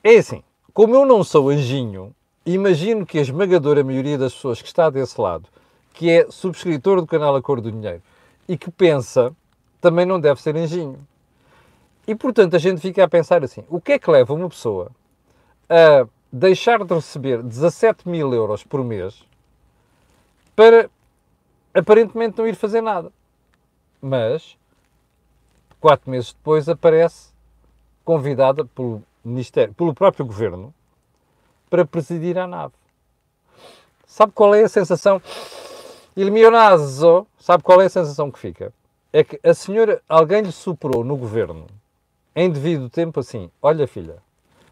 É 0.03 0.17
assim, 0.17 0.41
como 0.73 0.95
eu 0.95 1.05
não 1.05 1.23
sou 1.23 1.49
anjinho, 1.49 2.15
imagino 2.43 3.05
que 3.05 3.19
a 3.19 3.21
esmagadora 3.21 3.83
maioria 3.83 4.17
das 4.17 4.33
pessoas 4.33 4.59
que 4.59 4.67
está 4.67 4.89
desse 4.89 5.21
lado, 5.21 5.47
que 5.93 6.09
é 6.09 6.25
subscritor 6.31 6.99
do 6.99 7.05
canal 7.05 7.35
A 7.35 7.41
Cor 7.41 7.61
do 7.61 7.71
Dinheiro 7.71 8.01
e 8.47 8.57
que 8.57 8.71
pensa, 8.71 9.31
também 9.79 10.03
não 10.03 10.19
deve 10.19 10.41
ser 10.41 10.55
anjinho. 10.55 10.97
E 12.07 12.15
portanto 12.15 12.55
a 12.55 12.59
gente 12.59 12.81
fica 12.81 13.03
a 13.03 13.07
pensar 13.07 13.43
assim: 13.43 13.63
o 13.69 13.79
que 13.79 13.91
é 13.91 13.99
que 13.99 14.09
leva 14.09 14.33
uma 14.33 14.49
pessoa 14.49 14.89
a 15.69 16.07
deixar 16.33 16.83
de 16.83 16.95
receber 16.95 17.43
17 17.43 18.09
mil 18.09 18.33
euros 18.33 18.63
por 18.63 18.83
mês 18.83 19.23
para 20.55 20.89
aparentemente 21.75 22.39
não 22.39 22.47
ir 22.47 22.55
fazer 22.55 22.81
nada? 22.81 23.11
Mas 24.01 24.57
quatro 25.79 26.09
meses 26.09 26.33
depois 26.33 26.67
aparece 26.67 27.29
convidada 28.03 28.65
pelo 28.65 29.03
Ministério, 29.23 29.73
pelo 29.73 29.93
próprio 29.93 30.25
Governo, 30.25 30.73
para 31.69 31.85
presidir 31.85 32.37
a 32.37 32.47
nave. 32.47 32.73
Sabe 34.05 34.33
qual 34.33 34.53
é 34.53 34.63
a 34.63 34.69
sensação? 34.69 35.21
Il 36.15 36.31
mio 36.31 36.51
naso, 36.51 37.25
sabe 37.39 37.63
qual 37.63 37.81
é 37.81 37.85
a 37.85 37.89
sensação 37.89 38.29
que 38.29 38.39
fica? 38.39 38.73
É 39.13 39.23
que 39.23 39.39
a 39.47 39.53
senhora, 39.53 40.01
alguém 40.09 40.41
lhe 40.41 40.51
superou 40.51 41.03
no 41.03 41.15
Governo, 41.15 41.67
em 42.35 42.49
devido 42.49 42.89
tempo 42.89 43.19
assim, 43.19 43.49
olha 43.61 43.87
filha, 43.87 44.17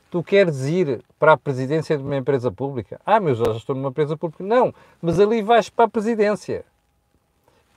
tu 0.09 0.23
queres 0.23 0.65
ir 0.65 1.03
para 1.17 1.33
a 1.33 1.37
presidência 1.37 1.97
de 1.97 2.03
uma 2.03 2.17
empresa 2.17 2.51
pública? 2.51 2.99
Ah, 3.05 3.19
meu, 3.19 3.35
já 3.35 3.51
estou 3.51 3.75
numa 3.75 3.89
empresa 3.89 4.17
pública. 4.17 4.43
Não, 4.43 4.73
mas 5.01 5.19
ali 5.19 5.41
vais 5.41 5.69
para 5.69 5.85
a 5.85 5.89
presidência. 5.89 6.65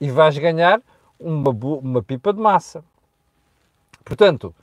E 0.01 0.09
vais 0.09 0.37
ganhar 0.37 0.81
uma, 1.19 1.51
uma 1.51 2.03
pipa 2.03 2.33
de 2.33 2.39
massa. 2.39 2.83
Portanto, 4.03 4.53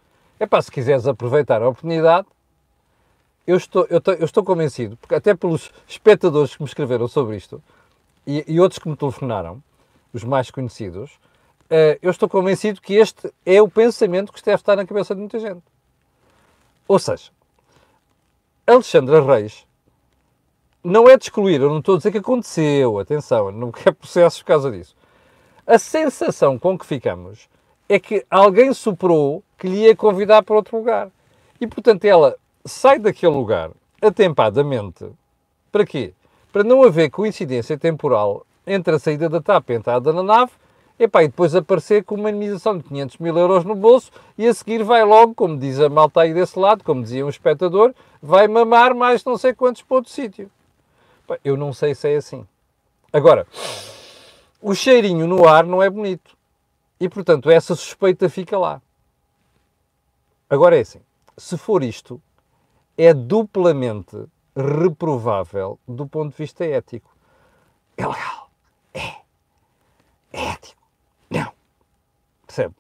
é 0.41 0.47
para 0.47 0.63
se 0.63 0.73
quiseres 0.73 1.07
aproveitar 1.07 1.63
a 1.63 1.69
oportunidade, 1.69 2.27
eu 3.47 3.57
estou, 3.57 3.87
eu, 3.91 4.01
eu 4.19 4.25
estou 4.25 4.43
convencido, 4.43 4.97
porque 4.97 5.15
até 5.15 5.35
pelos 5.35 5.71
espectadores 5.87 6.57
que 6.57 6.63
me 6.63 6.69
escreveram 6.69 7.07
sobre 7.07 7.37
isto 7.37 7.63
e, 8.27 8.45
e 8.49 8.59
outros 8.59 8.79
que 8.79 8.89
me 8.89 8.97
telefonaram, 8.97 9.63
os 10.13 10.25
mais 10.25 10.51
conhecidos, 10.51 11.13
uh, 11.67 11.99
eu 12.01 12.11
estou 12.11 12.29
convencido 12.29 12.81
que 12.81 12.95
este 12.95 13.33
é 13.45 13.61
o 13.61 13.69
pensamento 13.69 14.33
que 14.33 14.43
deve 14.43 14.57
estar 14.57 14.77
na 14.77 14.87
cabeça 14.87 15.15
de 15.15 15.21
muita 15.21 15.39
gente. 15.39 15.63
Ou 16.89 16.99
seja, 16.99 17.31
Alexandra 18.67 19.23
Reis 19.23 19.67
não 20.83 21.09
é 21.09 21.17
de 21.17 21.25
excluir, 21.25 21.61
eu 21.61 21.69
não 21.69 21.79
estou 21.79 21.97
a 21.97 21.99
dizer 21.99 22.11
que 22.11 22.19
aconteceu, 22.19 22.99
atenção, 22.99 23.53
não 23.53 23.71
quero 23.73 23.95
processos 23.95 24.41
por 24.41 24.47
causa 24.47 24.71
disso. 24.71 24.97
A 25.67 25.79
sensação 25.79 26.59
com 26.59 26.79
que 26.79 26.87
ficamos 26.87 27.49
é 27.89 27.99
que 27.99 28.25
alguém 28.31 28.73
superou 28.73 29.45
que 29.61 29.69
lhe 29.69 29.83
ia 29.85 29.95
convidar 29.95 30.43
para 30.43 30.57
outro 30.57 30.79
lugar. 30.79 31.11
E, 31.61 31.67
portanto, 31.67 32.07
ela 32.07 32.35
sai 32.65 32.99
daquele 32.99 33.35
lugar 33.35 33.71
atempadamente. 34.01 35.07
Para 35.71 35.85
quê? 35.85 36.15
Para 36.51 36.65
não 36.65 36.83
haver 36.83 37.11
coincidência 37.11 37.79
temporal 37.79 38.47
entre 38.67 38.95
a 38.95 38.99
saída 38.99 39.29
da 39.29 39.41
TAP 39.41 39.69
e 39.69 39.73
a 39.75 39.77
entrada 39.77 40.13
na 40.13 40.23
nave 40.23 40.53
epá, 40.99 41.23
e 41.23 41.29
depois 41.29 41.55
aparecer 41.55 42.05
com 42.05 42.15
uma 42.15 42.31
indenização 42.31 42.77
de 42.77 42.85
500 42.85 43.19
mil 43.19 43.37
euros 43.37 43.65
no 43.65 43.75
bolso 43.75 44.11
e 44.37 44.47
a 44.47 44.53
seguir 44.53 44.83
vai 44.83 45.05
logo, 45.05 45.35
como 45.35 45.59
diz 45.59 45.79
a 45.79 45.89
malta 45.89 46.23
aí 46.23 46.35
desse 46.35 46.59
lado, 46.59 46.83
como 46.83 47.03
dizia 47.03 47.25
um 47.25 47.29
espectador, 47.29 47.95
vai 48.23 48.49
mamar 48.49 48.95
mais 48.95 49.25
não 49.25 49.37
sei 49.37 49.55
quantos 49.55 49.83
para 49.83 49.97
outro 49.97 50.11
sítio. 50.11 50.51
Eu 51.45 51.57
não 51.57 51.73
sei 51.73 51.95
se 51.95 52.09
é 52.09 52.17
assim. 52.17 52.47
Agora, 53.13 53.47
o 54.61 54.75
cheirinho 54.75 55.27
no 55.27 55.47
ar 55.47 55.65
não 55.65 55.83
é 55.83 55.89
bonito. 55.89 56.37
E, 56.99 57.09
portanto, 57.09 57.51
essa 57.51 57.75
suspeita 57.75 58.29
fica 58.29 58.59
lá. 58.59 58.83
Agora 60.51 60.77
é 60.77 60.81
assim, 60.81 61.01
se 61.37 61.57
for 61.57 61.81
isto, 61.85 62.21
é 62.99 63.15
duplamente 63.15 64.17
reprovável 64.57 65.79
do 65.87 66.09
ponto 66.09 66.33
de 66.33 66.37
vista 66.37 66.65
ético. 66.65 67.09
É 67.97 68.05
legal. 68.05 68.51
É. 68.93 69.15
É 70.33 70.45
ético. 70.51 70.83
Não. 71.31 71.53
Percebe? 72.45 72.75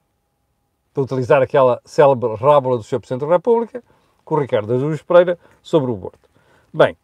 Para 0.92 1.02
utilizar 1.04 1.40
aquela 1.40 1.80
célebre 1.84 2.34
rábula 2.34 2.76
do 2.76 2.82
Sr. 2.82 2.98
Presidente 2.98 3.24
da 3.24 3.34
República, 3.34 3.84
com 4.24 4.34
o 4.34 4.40
Ricardo 4.40 4.74
Azuis 4.74 5.00
Pereira, 5.00 5.38
sobre 5.62 5.92
o 5.92 5.94
aborto. 5.94 6.28
Bem, 6.74 6.96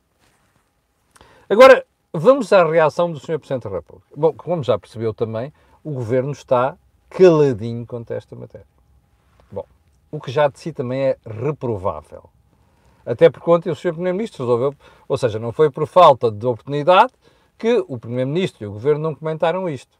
agora 1.48 1.86
vamos 2.12 2.52
à 2.52 2.68
reação 2.68 3.12
do 3.12 3.20
Sr. 3.20 3.38
Presidente 3.38 3.68
da 3.68 3.70
República. 3.70 4.08
Bom, 4.16 4.32
como 4.32 4.64
já 4.64 4.76
percebeu 4.76 5.14
também, 5.14 5.52
o 5.84 5.92
Governo 5.92 6.32
está 6.32 6.76
caladinho 7.08 7.86
quanto 7.86 8.12
a 8.12 8.16
esta 8.16 8.34
matéria. 8.34 8.75
O 10.10 10.20
que 10.20 10.30
já 10.30 10.48
de 10.48 10.58
si 10.58 10.72
também 10.72 11.00
é 11.00 11.16
reprovável. 11.26 12.24
Até 13.04 13.30
porque 13.30 13.50
ontem 13.50 13.70
o 13.70 13.76
Sr. 13.76 13.92
Primeiro-Ministro 13.92 14.44
resolveu, 14.44 14.74
ou 15.06 15.16
seja, 15.16 15.38
não 15.38 15.52
foi 15.52 15.70
por 15.70 15.86
falta 15.86 16.30
de 16.30 16.44
oportunidade 16.46 17.12
que 17.56 17.84
o 17.88 17.98
Primeiro-Ministro 17.98 18.64
e 18.64 18.66
o 18.66 18.72
Governo 18.72 19.00
não 19.00 19.14
comentaram 19.14 19.68
isto. 19.68 19.96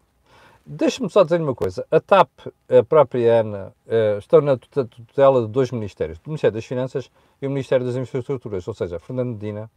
Deixe-me 0.65 1.09
só 1.09 1.23
dizer 1.23 1.41
uma 1.41 1.55
coisa. 1.55 1.87
A 1.91 2.01
TAP, 2.01 2.29
a 2.69 2.83
própria 2.83 3.41
ANA, 3.41 3.73
eh, 3.87 4.17
estão 4.19 4.41
na 4.41 4.57
tutela 4.57 5.43
de 5.43 5.49
dois 5.49 5.71
ministérios, 5.71 6.19
o 6.19 6.31
Ministério 6.31 6.55
das 6.55 6.65
Finanças 6.65 7.11
e 7.41 7.47
o 7.47 7.51
Ministério 7.51 7.87
das 7.87 7.95
Infraestruturas, 7.95 8.67
ou 8.67 8.75
seja, 8.75 8.99
Fernando 8.99 9.35
Medina 9.35 9.71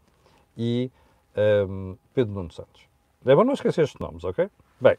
e 0.57 0.91
um, 1.37 1.91
ehm, 1.91 1.97
Pedro 2.13 2.33
Nuno 2.33 2.51
Santos. 2.51 2.81
É 3.23 3.35
bom 3.35 3.43
não 3.43 3.53
esquecer 3.53 3.83
estes 3.83 3.99
nomes, 3.99 4.23
ok? 4.23 4.49
Bem, 4.81 4.97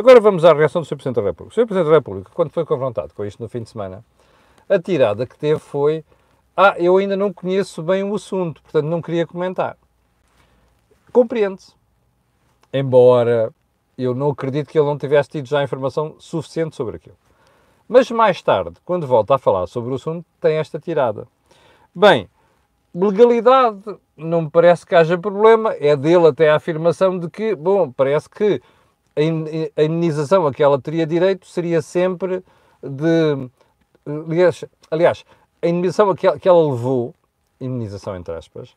Agora 0.00 0.18
vamos 0.18 0.46
à 0.46 0.54
reação 0.54 0.80
do 0.80 0.86
Sr. 0.86 0.96
Presidente 0.96 1.16
da 1.16 1.22
República. 1.28 1.52
O 1.52 1.54
Sr. 1.54 1.66
Presidente 1.66 1.90
da 1.90 1.96
República, 1.96 2.30
quando 2.32 2.50
foi 2.50 2.64
confrontado 2.64 3.12
com 3.12 3.22
isto 3.22 3.42
no 3.42 3.50
fim 3.50 3.62
de 3.62 3.68
semana, 3.68 4.02
a 4.70 4.78
tirada 4.78 5.26
que 5.26 5.36
teve 5.36 5.60
foi: 5.60 6.04
Ah, 6.56 6.74
eu 6.78 6.96
ainda 6.96 7.16
não 7.16 7.32
conheço 7.32 7.82
bem 7.82 8.02
o 8.02 8.14
assunto, 8.14 8.62
portanto 8.62 8.86
não 8.86 9.02
queria 9.02 9.26
comentar. 9.26 9.76
Compreende-se. 11.12 11.74
Embora 12.72 13.52
eu 13.98 14.14
não 14.14 14.30
acredito 14.30 14.70
que 14.70 14.78
ele 14.78 14.86
não 14.86 14.96
tivesse 14.96 15.28
tido 15.28 15.46
já 15.46 15.62
informação 15.62 16.14
suficiente 16.18 16.74
sobre 16.74 16.96
aquilo. 16.96 17.16
Mas 17.88 18.10
mais 18.10 18.40
tarde, 18.40 18.76
quando 18.84 19.06
volta 19.06 19.34
a 19.34 19.38
falar 19.38 19.66
sobre 19.66 19.90
o 19.90 19.96
assunto, 19.96 20.24
tem 20.40 20.56
esta 20.56 20.78
tirada. 20.78 21.26
Bem, 21.92 22.28
legalidade, 22.94 23.82
não 24.16 24.42
me 24.42 24.50
parece 24.50 24.86
que 24.86 24.94
haja 24.94 25.18
problema, 25.18 25.74
é 25.74 25.96
dele 25.96 26.28
até 26.28 26.50
a 26.50 26.56
afirmação 26.56 27.18
de 27.18 27.28
que, 27.28 27.54
bom, 27.54 27.90
parece 27.90 28.30
que 28.30 28.62
a 29.76 29.82
indenização 29.82 30.46
a 30.46 30.54
que 30.54 30.62
ela 30.62 30.80
teria 30.80 31.06
direito 31.06 31.46
seria 31.46 31.82
sempre 31.82 32.44
de. 32.82 33.50
Aliás, 34.06 34.64
aliás 34.90 35.24
a 35.62 35.68
indenização 35.68 36.10
a 36.10 36.16
que 36.16 36.26
ela, 36.26 36.38
que 36.38 36.48
ela 36.48 36.70
levou, 36.70 37.14
indenização 37.60 38.16
entre 38.16 38.34
aspas, 38.34 38.74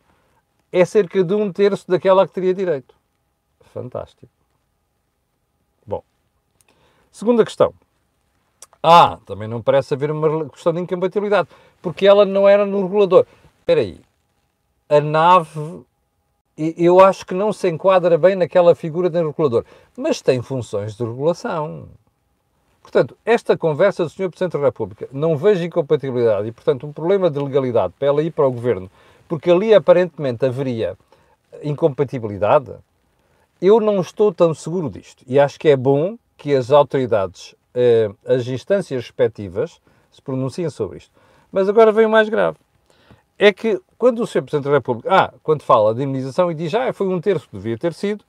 é 0.71 0.83
cerca 0.83 1.23
de 1.23 1.33
um 1.33 1.51
terço 1.51 1.89
daquela 1.89 2.27
que 2.27 2.33
teria 2.33 2.53
direito. 2.53 2.95
Fantástico. 3.73 4.31
Bom. 5.85 6.03
Segunda 7.11 7.45
questão. 7.45 7.73
Ah, 8.81 9.17
também 9.25 9.47
não 9.47 9.61
parece 9.61 9.93
haver 9.93 10.11
uma 10.11 10.49
questão 10.49 10.73
de 10.73 10.81
incompatibilidade, 10.81 11.47
porque 11.81 12.05
ela 12.05 12.25
não 12.25 12.47
era 12.49 12.65
no 12.65 12.83
regulador. 12.83 13.25
Espera 13.59 13.79
aí. 13.79 14.01
A 14.89 14.99
nave 14.99 15.85
eu 16.55 16.99
acho 16.99 17.25
que 17.25 17.33
não 17.33 17.51
se 17.51 17.67
enquadra 17.67 18.15
bem 18.17 18.35
naquela 18.35 18.75
figura 18.75 19.09
de 19.09 19.17
regulador, 19.17 19.65
mas 19.97 20.21
tem 20.21 20.41
funções 20.41 20.95
de 20.95 21.03
regulação. 21.03 21.87
Portanto, 22.83 23.17
esta 23.25 23.57
conversa 23.57 24.03
do 24.03 24.09
Sr. 24.09 24.29
Presidente 24.29 24.57
da 24.57 24.65
República 24.65 25.07
não 25.11 25.37
vejo 25.37 25.63
incompatibilidade 25.63 26.49
e, 26.49 26.51
portanto, 26.51 26.85
um 26.85 26.91
problema 26.91 27.31
de 27.31 27.39
legalidade 27.39 27.93
para 27.97 28.09
ela 28.09 28.21
ir 28.21 28.29
para 28.29 28.45
o 28.45 28.51
Governo, 28.51 28.91
porque 29.27 29.49
ali 29.49 29.73
aparentemente 29.73 30.45
haveria 30.45 30.97
incompatibilidade, 31.63 32.73
eu 33.61 33.79
não 33.79 34.01
estou 34.01 34.33
tão 34.33 34.53
seguro 34.53 34.89
disto. 34.89 35.23
E 35.25 35.39
acho 35.39 35.57
que 35.57 35.69
é 35.69 35.77
bom 35.77 36.17
que 36.37 36.53
as 36.53 36.71
autoridades, 36.71 37.55
eh, 37.73 38.11
as 38.25 38.45
instâncias 38.47 39.03
respectivas, 39.03 39.79
se 40.11 40.21
pronunciem 40.21 40.69
sobre 40.69 40.97
isto. 40.97 41.11
Mas 41.51 41.69
agora 41.69 41.91
vem 41.91 42.05
o 42.05 42.09
mais 42.09 42.27
grave. 42.27 42.57
É 43.39 43.53
que 43.53 43.81
quando 43.97 44.19
o 44.19 44.27
Sr. 44.27 44.41
Presidente 44.41 44.65
da 44.65 44.71
República, 44.71 45.09
ah, 45.09 45.33
quando 45.41 45.63
fala 45.63 45.95
de 45.95 46.01
imunização 46.01 46.51
e 46.51 46.55
diz, 46.55 46.73
ah, 46.73 46.91
foi 46.91 47.07
um 47.07 47.21
terço 47.21 47.47
devia 47.51 47.77
ter 47.77 47.93
sido, 47.93 48.25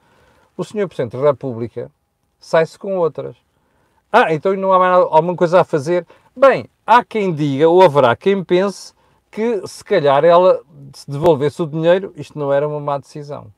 o 0.57 0.63
Sr. 0.63 0.87
Presidente 0.87 1.17
da 1.17 1.31
República 1.31 1.91
sai-se 2.39 2.79
com 2.79 2.97
outras. 2.97 3.37
Ah, 4.17 4.33
então 4.33 4.55
não 4.55 4.73
há 4.73 4.79
mais 4.79 4.95
alguma 5.11 5.35
coisa 5.35 5.61
a 5.61 5.65
fazer? 5.65 6.07
Bem, 6.37 6.67
há 6.87 7.05
quem 7.05 7.35
diga, 7.35 7.69
ou 7.69 7.83
haverá 7.83 8.15
quem 8.15 8.45
pense, 8.45 8.95
que 9.29 9.67
se 9.67 9.83
calhar 9.83 10.25
ela, 10.25 10.63
se 10.93 11.11
devolvesse 11.11 11.61
o 11.61 11.67
dinheiro, 11.67 12.13
isto 12.15 12.39
não 12.39 12.53
era 12.53 12.69
uma 12.69 12.79
má 12.79 12.97
decisão. 12.97 13.53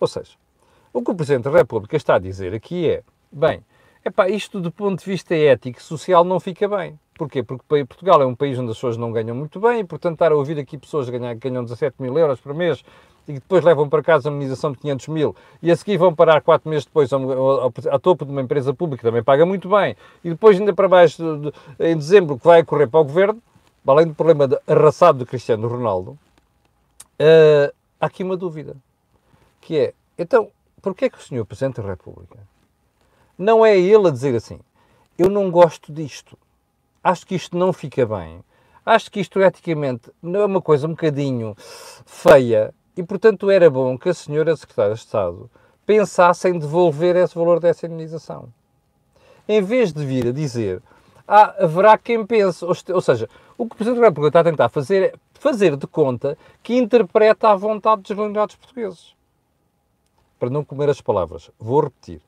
Ou 0.00 0.08
seja, 0.08 0.30
o 0.94 1.02
que 1.02 1.10
o 1.10 1.14
Presidente 1.14 1.44
da 1.44 1.50
República 1.50 1.94
está 1.94 2.14
a 2.14 2.18
dizer 2.18 2.54
aqui 2.54 2.88
é, 2.88 3.02
bem, 3.30 3.62
epá, 4.02 4.30
isto 4.30 4.62
do 4.62 4.72
ponto 4.72 5.04
de 5.04 5.10
vista 5.10 5.34
ético 5.34 5.78
e 5.78 5.82
social 5.82 6.24
não 6.24 6.40
fica 6.40 6.66
bem. 6.66 6.98
Porquê? 7.12 7.42
Porque 7.42 7.84
Portugal 7.84 8.22
é 8.22 8.24
um 8.24 8.34
país 8.34 8.58
onde 8.58 8.70
as 8.70 8.78
pessoas 8.78 8.96
não 8.96 9.12
ganham 9.12 9.36
muito 9.36 9.60
bem 9.60 9.80
e, 9.80 9.84
portanto, 9.84 10.14
estar 10.14 10.32
a 10.32 10.36
ouvir 10.36 10.58
aqui 10.58 10.78
pessoas 10.78 11.10
que 11.10 11.18
ganham, 11.18 11.36
ganham 11.36 11.62
17 11.62 11.96
mil 12.00 12.16
euros 12.16 12.40
por 12.40 12.54
mês 12.54 12.82
e 13.28 13.34
que 13.34 13.40
depois 13.40 13.64
levam 13.64 13.88
para 13.88 14.02
casa 14.02 14.28
a 14.28 14.32
imunização 14.32 14.72
de 14.72 14.78
500 14.78 15.08
mil 15.08 15.36
e 15.62 15.70
a 15.70 15.76
seguir 15.76 15.96
vão 15.96 16.14
parar 16.14 16.40
4 16.40 16.68
meses 16.68 16.84
depois 16.84 17.10
a 17.12 17.98
topo 17.98 18.24
de 18.24 18.30
uma 18.30 18.42
empresa 18.42 18.72
pública 18.72 19.02
que 19.02 19.08
também 19.08 19.22
paga 19.22 19.44
muito 19.44 19.68
bem 19.68 19.96
e 20.22 20.30
depois 20.30 20.58
ainda 20.58 20.72
para 20.72 20.88
baixo 20.88 21.22
de, 21.22 21.50
de, 21.50 21.52
em 21.80 21.96
dezembro 21.96 22.38
que 22.38 22.44
vai 22.44 22.62
correr 22.64 22.86
para 22.86 23.00
o 23.00 23.04
governo, 23.04 23.42
além 23.86 24.06
do 24.06 24.14
problema 24.14 24.48
de, 24.48 24.58
arrasado 24.66 25.18
do 25.18 25.26
Cristiano 25.26 25.66
Ronaldo, 25.68 26.10
uh, 27.20 27.72
há 28.00 28.06
aqui 28.06 28.22
uma 28.22 28.36
dúvida, 28.36 28.76
que 29.60 29.78
é, 29.78 29.94
então, 30.18 30.48
porquê 30.80 31.06
é 31.06 31.10
que 31.10 31.18
o 31.18 31.20
Sr. 31.20 31.44
Presidente 31.44 31.80
da 31.80 31.88
República 31.88 32.38
não 33.38 33.64
é 33.64 33.78
ele 33.78 34.08
a 34.08 34.10
dizer 34.10 34.34
assim, 34.34 34.60
eu 35.18 35.28
não 35.28 35.50
gosto 35.50 35.92
disto, 35.92 36.38
acho 37.02 37.26
que 37.26 37.34
isto 37.34 37.56
não 37.56 37.72
fica 37.72 38.04
bem. 38.06 38.44
Acho 38.84 39.10
que 39.10 39.18
isto 39.18 39.40
eticamente 39.40 40.12
não 40.22 40.42
é 40.42 40.44
uma 40.44 40.62
coisa 40.62 40.86
um 40.86 40.90
bocadinho 40.90 41.56
feia 41.58 42.72
e, 42.96 43.02
portanto, 43.02 43.50
era 43.50 43.68
bom 43.70 43.98
que 43.98 44.08
a 44.08 44.14
senhora 44.14 44.56
Secretária 44.56 44.94
de 44.94 45.00
Estado 45.00 45.50
pensasse 45.84 46.48
em 46.48 46.58
devolver 46.58 47.16
esse 47.16 47.34
valor 47.34 47.60
dessa 47.60 47.86
indenização. 47.86 48.48
Em 49.48 49.62
vez 49.62 49.92
de 49.92 50.04
vir 50.04 50.28
a 50.28 50.32
dizer, 50.32 50.82
ah, 51.28 51.54
haverá 51.60 51.96
quem 51.98 52.24
pense, 52.26 52.64
ou 52.64 53.00
seja, 53.00 53.28
o 53.56 53.66
que 53.66 53.74
o 53.74 53.76
Presidente 53.76 54.00
da 54.00 54.08
República 54.08 54.28
está 54.28 54.40
a 54.40 54.44
tentar 54.44 54.68
fazer 54.68 55.02
é 55.02 55.14
fazer 55.34 55.76
de 55.76 55.86
conta 55.86 56.36
que 56.62 56.74
interpreta 56.74 57.50
a 57.50 57.54
vontade 57.54 58.02
dos 58.02 58.16
legislados 58.16 58.56
portugueses. 58.56 59.14
Para 60.38 60.50
não 60.50 60.64
comer 60.64 60.88
as 60.90 61.00
palavras, 61.00 61.50
vou 61.58 61.82
repetir 61.82 62.20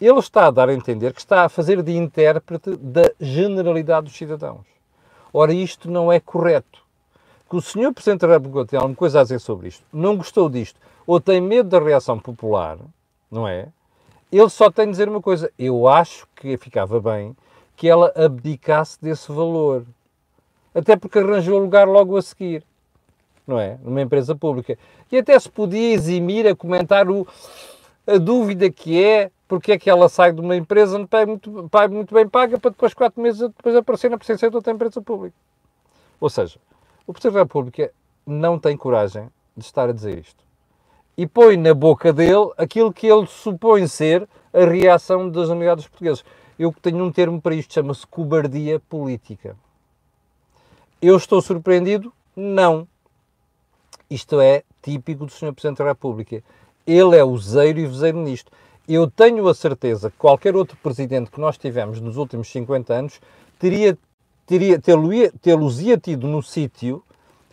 ele 0.00 0.18
está 0.20 0.46
a 0.46 0.50
dar 0.50 0.68
a 0.68 0.74
entender 0.74 1.12
que 1.12 1.20
está 1.20 1.44
a 1.44 1.48
fazer 1.48 1.82
de 1.82 1.96
intérprete 1.96 2.76
da 2.76 3.12
generalidade 3.20 4.06
dos 4.06 4.16
cidadãos. 4.16 4.64
Ora, 5.32 5.52
isto 5.52 5.90
não 5.90 6.12
é 6.12 6.20
correto. 6.20 6.86
Que 7.48 7.56
o 7.56 7.62
senhor 7.62 7.92
Presidente 7.92 8.20
da 8.20 8.28
República 8.28 8.66
tem 8.66 8.78
alguma 8.78 8.96
coisa 8.96 9.20
a 9.20 9.22
dizer 9.22 9.40
sobre 9.40 9.68
isto, 9.68 9.82
não 9.92 10.16
gostou 10.16 10.48
disto, 10.48 10.78
ou 11.06 11.20
tem 11.20 11.40
medo 11.40 11.68
da 11.68 11.78
reação 11.78 12.18
popular, 12.18 12.76
não 13.30 13.48
é? 13.48 13.68
Ele 14.30 14.48
só 14.50 14.70
tem 14.70 14.86
de 14.86 14.92
dizer 14.92 15.08
uma 15.08 15.22
coisa. 15.22 15.50
Eu 15.58 15.88
acho 15.88 16.26
que 16.36 16.56
ficava 16.58 17.00
bem 17.00 17.34
que 17.76 17.88
ela 17.88 18.12
abdicasse 18.14 18.98
desse 19.00 19.32
valor. 19.32 19.84
Até 20.74 20.96
porque 20.96 21.18
arranjou 21.18 21.58
lugar 21.58 21.88
logo 21.88 22.16
a 22.16 22.22
seguir. 22.22 22.62
Não 23.46 23.58
é? 23.58 23.78
Numa 23.82 24.02
empresa 24.02 24.34
pública. 24.34 24.76
E 25.10 25.16
até 25.16 25.38
se 25.38 25.48
podia 25.48 25.94
eximir 25.94 26.46
a 26.46 26.54
comentar 26.54 27.08
o, 27.08 27.26
a 28.06 28.18
dúvida 28.18 28.70
que 28.70 29.02
é 29.02 29.30
porque 29.48 29.72
é 29.72 29.78
que 29.78 29.88
ela 29.88 30.10
sai 30.10 30.30
de 30.30 30.42
uma 30.42 30.54
empresa 30.54 30.98
onde 30.98 31.08
muito, 31.26 31.50
muito 31.90 32.14
bem 32.14 32.28
paga 32.28 32.58
para 32.58 32.70
depois, 32.70 32.92
quatro 32.92 33.22
meses 33.22 33.40
depois, 33.40 33.74
aparecer 33.74 34.10
na 34.10 34.18
presença 34.18 34.50
de 34.50 34.54
outra 34.54 34.74
empresa 34.74 35.00
pública. 35.00 35.34
Ou 36.20 36.28
seja, 36.28 36.58
o 37.08 37.12
Presidente 37.12 37.34
da 37.34 37.40
República 37.40 37.92
não 38.26 38.58
tem 38.58 38.76
coragem 38.76 39.28
de 39.56 39.64
estar 39.64 39.88
a 39.88 39.92
dizer 39.92 40.18
isto. 40.18 40.44
E 41.16 41.26
põe 41.26 41.56
na 41.56 41.72
boca 41.72 42.12
dele 42.12 42.52
aquilo 42.56 42.92
que 42.92 43.06
ele 43.06 43.26
supõe 43.26 43.88
ser 43.88 44.28
a 44.52 44.64
reação 44.64 45.28
das 45.28 45.48
unidades 45.48 45.88
portuguesas. 45.88 46.24
Eu 46.58 46.72
tenho 46.82 47.02
um 47.02 47.10
termo 47.10 47.40
para 47.40 47.54
isto, 47.54 47.72
chama-se 47.72 48.06
cobardia 48.06 48.78
política. 48.78 49.56
Eu 51.00 51.16
estou 51.16 51.40
surpreendido? 51.40 52.12
Não. 52.36 52.86
Isto 54.10 54.40
é 54.40 54.62
típico 54.82 55.24
do 55.24 55.32
Sr. 55.32 55.54
Presidente 55.54 55.78
da 55.78 55.86
República. 55.86 56.44
Ele 56.86 57.16
é 57.16 57.24
useiro 57.24 57.80
e 57.80 57.86
vezeiro 57.86 58.18
nisto 58.18 58.52
eu 58.88 59.10
tenho 59.10 59.46
a 59.46 59.54
certeza 59.54 60.10
que 60.10 60.16
qualquer 60.16 60.56
outro 60.56 60.74
presidente 60.82 61.30
que 61.30 61.38
nós 61.38 61.58
tivemos 61.58 62.00
nos 62.00 62.16
últimos 62.16 62.48
50 62.48 62.94
anos 62.94 63.20
teria, 63.58 63.98
teria 64.48 64.80
tê-los-ia 64.80 65.98
tido 65.98 66.26
no 66.26 66.42
sítio 66.42 67.04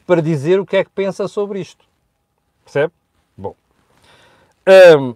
para 0.08 0.22
dizer 0.22 0.62
o 0.62 0.66
que 0.66 0.78
é 0.78 0.84
que 0.84 0.90
pensa 0.90 1.28
sobre 1.28 1.60
isto. 1.60 1.86
Percebe? 2.64 2.94
Bom. 3.36 3.54
Um, 4.98 5.14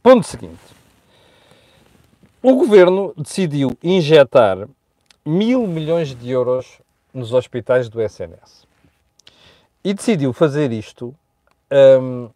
ponto 0.00 0.24
seguinte. 0.24 0.62
O 2.40 2.54
governo 2.54 3.12
decidiu 3.16 3.76
injetar 3.82 4.68
mil 5.26 5.66
milhões 5.66 6.14
de 6.14 6.30
euros 6.30 6.78
nos 7.12 7.32
hospitais 7.32 7.88
do 7.88 8.00
SNS. 8.00 8.68
E 9.82 9.92
decidiu 9.92 10.32
fazer 10.32 10.70
isto 10.70 11.12
um, 12.00 12.30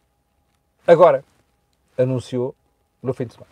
agora 0.85 1.23
anunciou 1.97 2.53
no 3.01 3.13
fim 3.13 3.25
de 3.25 3.35
semana. 3.35 3.51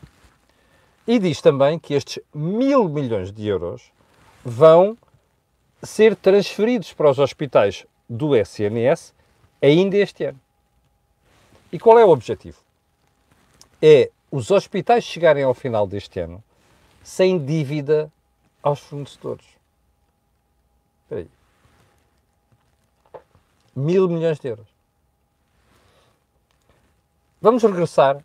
E 1.07 1.17
diz 1.17 1.41
também 1.41 1.79
que 1.79 1.93
estes 1.93 2.21
mil 2.33 2.89
milhões 2.89 3.31
de 3.31 3.47
euros 3.47 3.89
vão 4.49 4.97
ser 5.83 6.15
transferidos 6.15 6.93
para 6.93 7.09
os 7.09 7.19
hospitais 7.19 7.85
do 8.09 8.33
SNS 8.33 9.13
ainda 9.61 9.97
este 9.97 10.23
ano. 10.23 10.39
E 11.69 11.77
qual 11.77 11.99
é 11.99 12.05
o 12.05 12.09
objetivo? 12.09 12.57
É 13.81 14.09
os 14.31 14.49
hospitais 14.49 15.03
chegarem 15.03 15.43
ao 15.43 15.53
final 15.53 15.85
deste 15.85 16.19
ano 16.21 16.41
sem 17.03 17.43
dívida 17.43 18.11
aos 18.63 18.79
fornecedores. 18.79 19.45
Espera 21.03 21.21
aí. 21.21 21.29
Mil 23.75 24.07
milhões 24.07 24.39
de 24.39 24.47
euros. 24.47 24.67
Vamos 27.41 27.63
regressar 27.63 28.23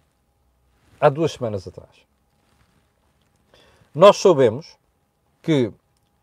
há 1.00 1.08
duas 1.08 1.32
semanas 1.32 1.66
atrás. 1.66 2.06
Nós 3.92 4.16
soubemos 4.16 4.78
que 5.42 5.72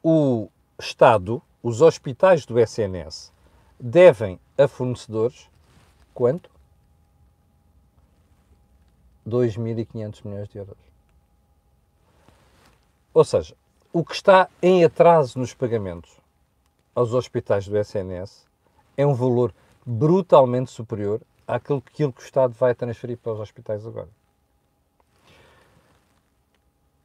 o 0.04 0.50
Estado, 0.80 1.42
os 1.62 1.82
hospitais 1.82 2.46
do 2.46 2.60
SNS, 2.60 3.32
devem 3.80 4.40
a 4.58 4.68
fornecedores 4.68 5.50
quanto? 6.14 6.50
2.500 9.28 10.26
milhões 10.26 10.50
de 10.50 10.58
euros. 10.58 10.78
Ou 13.14 13.24
seja, 13.24 13.56
o 13.92 14.04
que 14.04 14.14
está 14.14 14.50
em 14.62 14.84
atraso 14.84 15.38
nos 15.38 15.54
pagamentos 15.54 16.18
aos 16.96 17.14
hospitais 17.14 17.68
do 17.68 17.78
SNS 17.78 18.46
é 18.98 19.06
um 19.06 19.14
valor 19.14 19.54
brutalmente 19.86 20.72
superior 20.72 21.22
àquilo 21.48 21.82
que 21.82 22.04
o 22.04 22.14
Estado 22.20 22.54
vai 22.54 22.74
transferir 22.74 23.18
para 23.18 23.34
os 23.34 23.40
hospitais 23.40 23.86
agora 23.86 24.10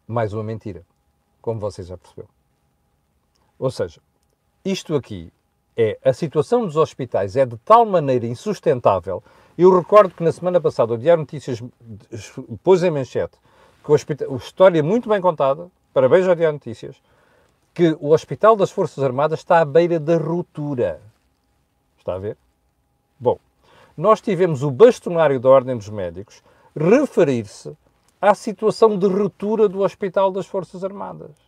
mais 0.06 0.32
uma 0.32 0.42
mentira, 0.42 0.84
como 1.40 1.58
você 1.58 1.82
já 1.82 1.96
percebeu. 1.96 2.28
Ou 3.58 3.70
seja, 3.70 4.00
isto 4.64 4.94
aqui 4.94 5.32
é 5.76 5.98
a 6.04 6.12
situação 6.12 6.64
dos 6.64 6.76
hospitais 6.76 7.36
é 7.36 7.44
de 7.44 7.56
tal 7.58 7.84
maneira 7.84 8.26
insustentável. 8.26 9.22
Eu 9.56 9.76
recordo 9.76 10.14
que 10.14 10.22
na 10.22 10.32
semana 10.32 10.60
passada 10.60 10.94
o 10.94 10.98
Diário 10.98 11.20
Notícias 11.20 11.62
pôs 12.62 12.82
em 12.82 12.90
manchete 12.90 13.38
que 13.84 13.90
o 13.90 13.94
hospital, 13.94 14.36
história 14.36 14.82
muito 14.82 15.08
bem 15.08 15.20
contada, 15.20 15.68
parabéns 15.92 16.26
ao 16.26 16.34
Diário 16.34 16.54
Notícias, 16.54 16.96
que 17.74 17.96
o 18.00 18.12
Hospital 18.12 18.56
das 18.56 18.70
Forças 18.70 19.04
Armadas 19.04 19.40
está 19.40 19.60
à 19.60 19.64
beira 19.64 20.00
da 20.00 20.16
ruptura. 20.16 21.00
Está 21.98 22.14
a 22.14 22.18
ver? 22.18 22.36
Bom, 23.20 23.38
nós 23.96 24.20
tivemos 24.20 24.62
o 24.62 24.70
bastonário 24.70 25.38
da 25.38 25.50
Ordem 25.50 25.76
dos 25.76 25.90
Médicos 25.90 26.42
referir-se 26.74 27.76
à 28.20 28.34
situação 28.34 28.98
de 28.98 29.06
ruptura 29.06 29.68
do 29.68 29.80
Hospital 29.80 30.32
das 30.32 30.46
Forças 30.46 30.82
Armadas. 30.82 31.43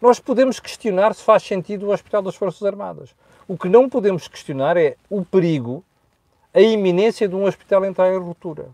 Nós 0.00 0.20
podemos 0.20 0.60
questionar 0.60 1.14
se 1.14 1.22
faz 1.22 1.42
sentido 1.42 1.86
o 1.86 1.92
Hospital 1.92 2.22
das 2.22 2.36
Forças 2.36 2.62
Armadas. 2.62 3.14
O 3.48 3.56
que 3.56 3.68
não 3.68 3.88
podemos 3.88 4.28
questionar 4.28 4.76
é 4.76 4.96
o 5.08 5.24
perigo, 5.24 5.84
a 6.52 6.60
iminência 6.60 7.28
de 7.28 7.34
um 7.34 7.44
hospital 7.44 7.84
entrar 7.84 8.12
em 8.12 8.18
ruptura. 8.18 8.68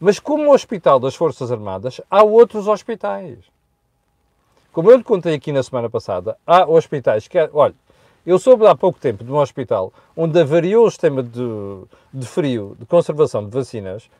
Mas 0.00 0.18
como 0.20 0.48
o 0.48 0.54
Hospital 0.54 1.00
das 1.00 1.14
Forças 1.14 1.50
Armadas, 1.50 2.00
há 2.10 2.22
outros 2.22 2.68
hospitais. 2.68 3.38
Como 4.72 4.90
eu 4.90 4.96
lhe 4.96 5.04
contei 5.04 5.34
aqui 5.34 5.50
na 5.52 5.62
semana 5.62 5.90
passada, 5.90 6.36
há 6.46 6.68
hospitais 6.68 7.26
que, 7.26 7.38
olha, 7.52 7.74
Eu 8.28 8.38
soube 8.38 8.66
há 8.66 8.74
pouco 8.74 9.00
tempo 9.00 9.24
de 9.24 9.32
um 9.32 9.36
hospital 9.36 9.90
onde 10.14 10.38
avariou 10.38 10.86
o 10.86 10.90
sistema 10.90 11.22
de, 11.22 11.40
de 12.12 12.26
frio, 12.26 12.76
de 12.78 12.84
conservação 12.84 13.42
de 13.42 13.50
vacinas, 13.50 14.10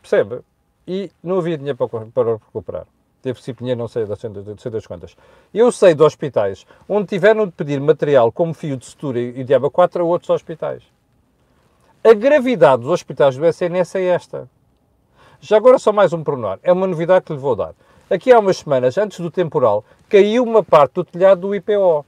percebe? 0.00 0.42
E 0.86 1.10
não 1.20 1.38
havia 1.38 1.58
dinheiro 1.58 1.76
para, 1.76 2.06
para 2.06 2.32
recuperar. 2.34 2.86
Teve 3.22 3.42
se 3.42 3.52
dinheiro, 3.52 3.80
não 3.80 3.88
sei, 3.88 4.06
não 4.06 4.56
sei 4.58 4.70
das 4.70 4.86
quantas. 4.86 5.16
Eu 5.52 5.72
sei 5.72 5.94
de 5.94 6.02
hospitais 6.02 6.64
onde 6.88 7.08
tiveram 7.08 7.46
de 7.46 7.52
pedir 7.52 7.80
material 7.80 8.30
como 8.30 8.54
fio 8.54 8.76
de 8.76 8.86
sutura 8.86 9.18
e 9.18 9.42
diabo 9.42 9.70
4 9.70 10.02
a 10.02 10.06
outros 10.06 10.30
hospitais. 10.30 10.82
A 12.04 12.14
gravidade 12.14 12.82
dos 12.82 12.92
hospitais 12.92 13.36
do 13.36 13.44
SNS 13.44 13.96
é 13.96 14.04
esta. 14.04 14.48
Já 15.40 15.56
agora 15.56 15.78
só 15.78 15.92
mais 15.92 16.12
um 16.12 16.22
pormenor. 16.22 16.58
É 16.62 16.72
uma 16.72 16.86
novidade 16.86 17.24
que 17.24 17.32
lhe 17.32 17.38
vou 17.38 17.56
dar. 17.56 17.74
Aqui 18.08 18.32
há 18.32 18.38
umas 18.38 18.58
semanas, 18.58 18.96
antes 18.96 19.18
do 19.20 19.30
temporal, 19.30 19.84
caiu 20.08 20.44
uma 20.44 20.62
parte 20.62 20.94
do 20.94 21.04
telhado 21.04 21.42
do 21.42 21.54
IPO, 21.54 22.06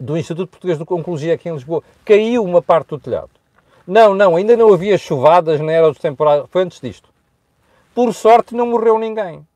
do 0.00 0.16
Instituto 0.16 0.48
Português 0.48 0.78
de 0.78 0.84
Oncologia 0.88 1.34
aqui 1.34 1.48
em 1.48 1.52
Lisboa. 1.52 1.82
Caiu 2.04 2.42
uma 2.42 2.62
parte 2.62 2.88
do 2.88 2.98
telhado. 2.98 3.30
Não, 3.86 4.14
não, 4.14 4.36
ainda 4.36 4.56
não 4.56 4.72
havia 4.72 4.98
chuvadas, 4.98 5.60
nem 5.60 5.76
era 5.76 5.90
do 5.90 5.98
temporal, 5.98 6.46
foi 6.50 6.62
antes 6.62 6.80
disto. 6.80 7.08
Por 7.94 8.12
sorte 8.12 8.54
não 8.54 8.66
morreu 8.66 8.98
ninguém. 8.98 9.46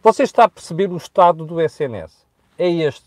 Você 0.00 0.22
está 0.22 0.44
a 0.44 0.48
perceber 0.48 0.92
o 0.92 0.96
estado 0.96 1.44
do 1.44 1.60
SNS. 1.60 2.24
É 2.56 2.70
este. 2.70 3.06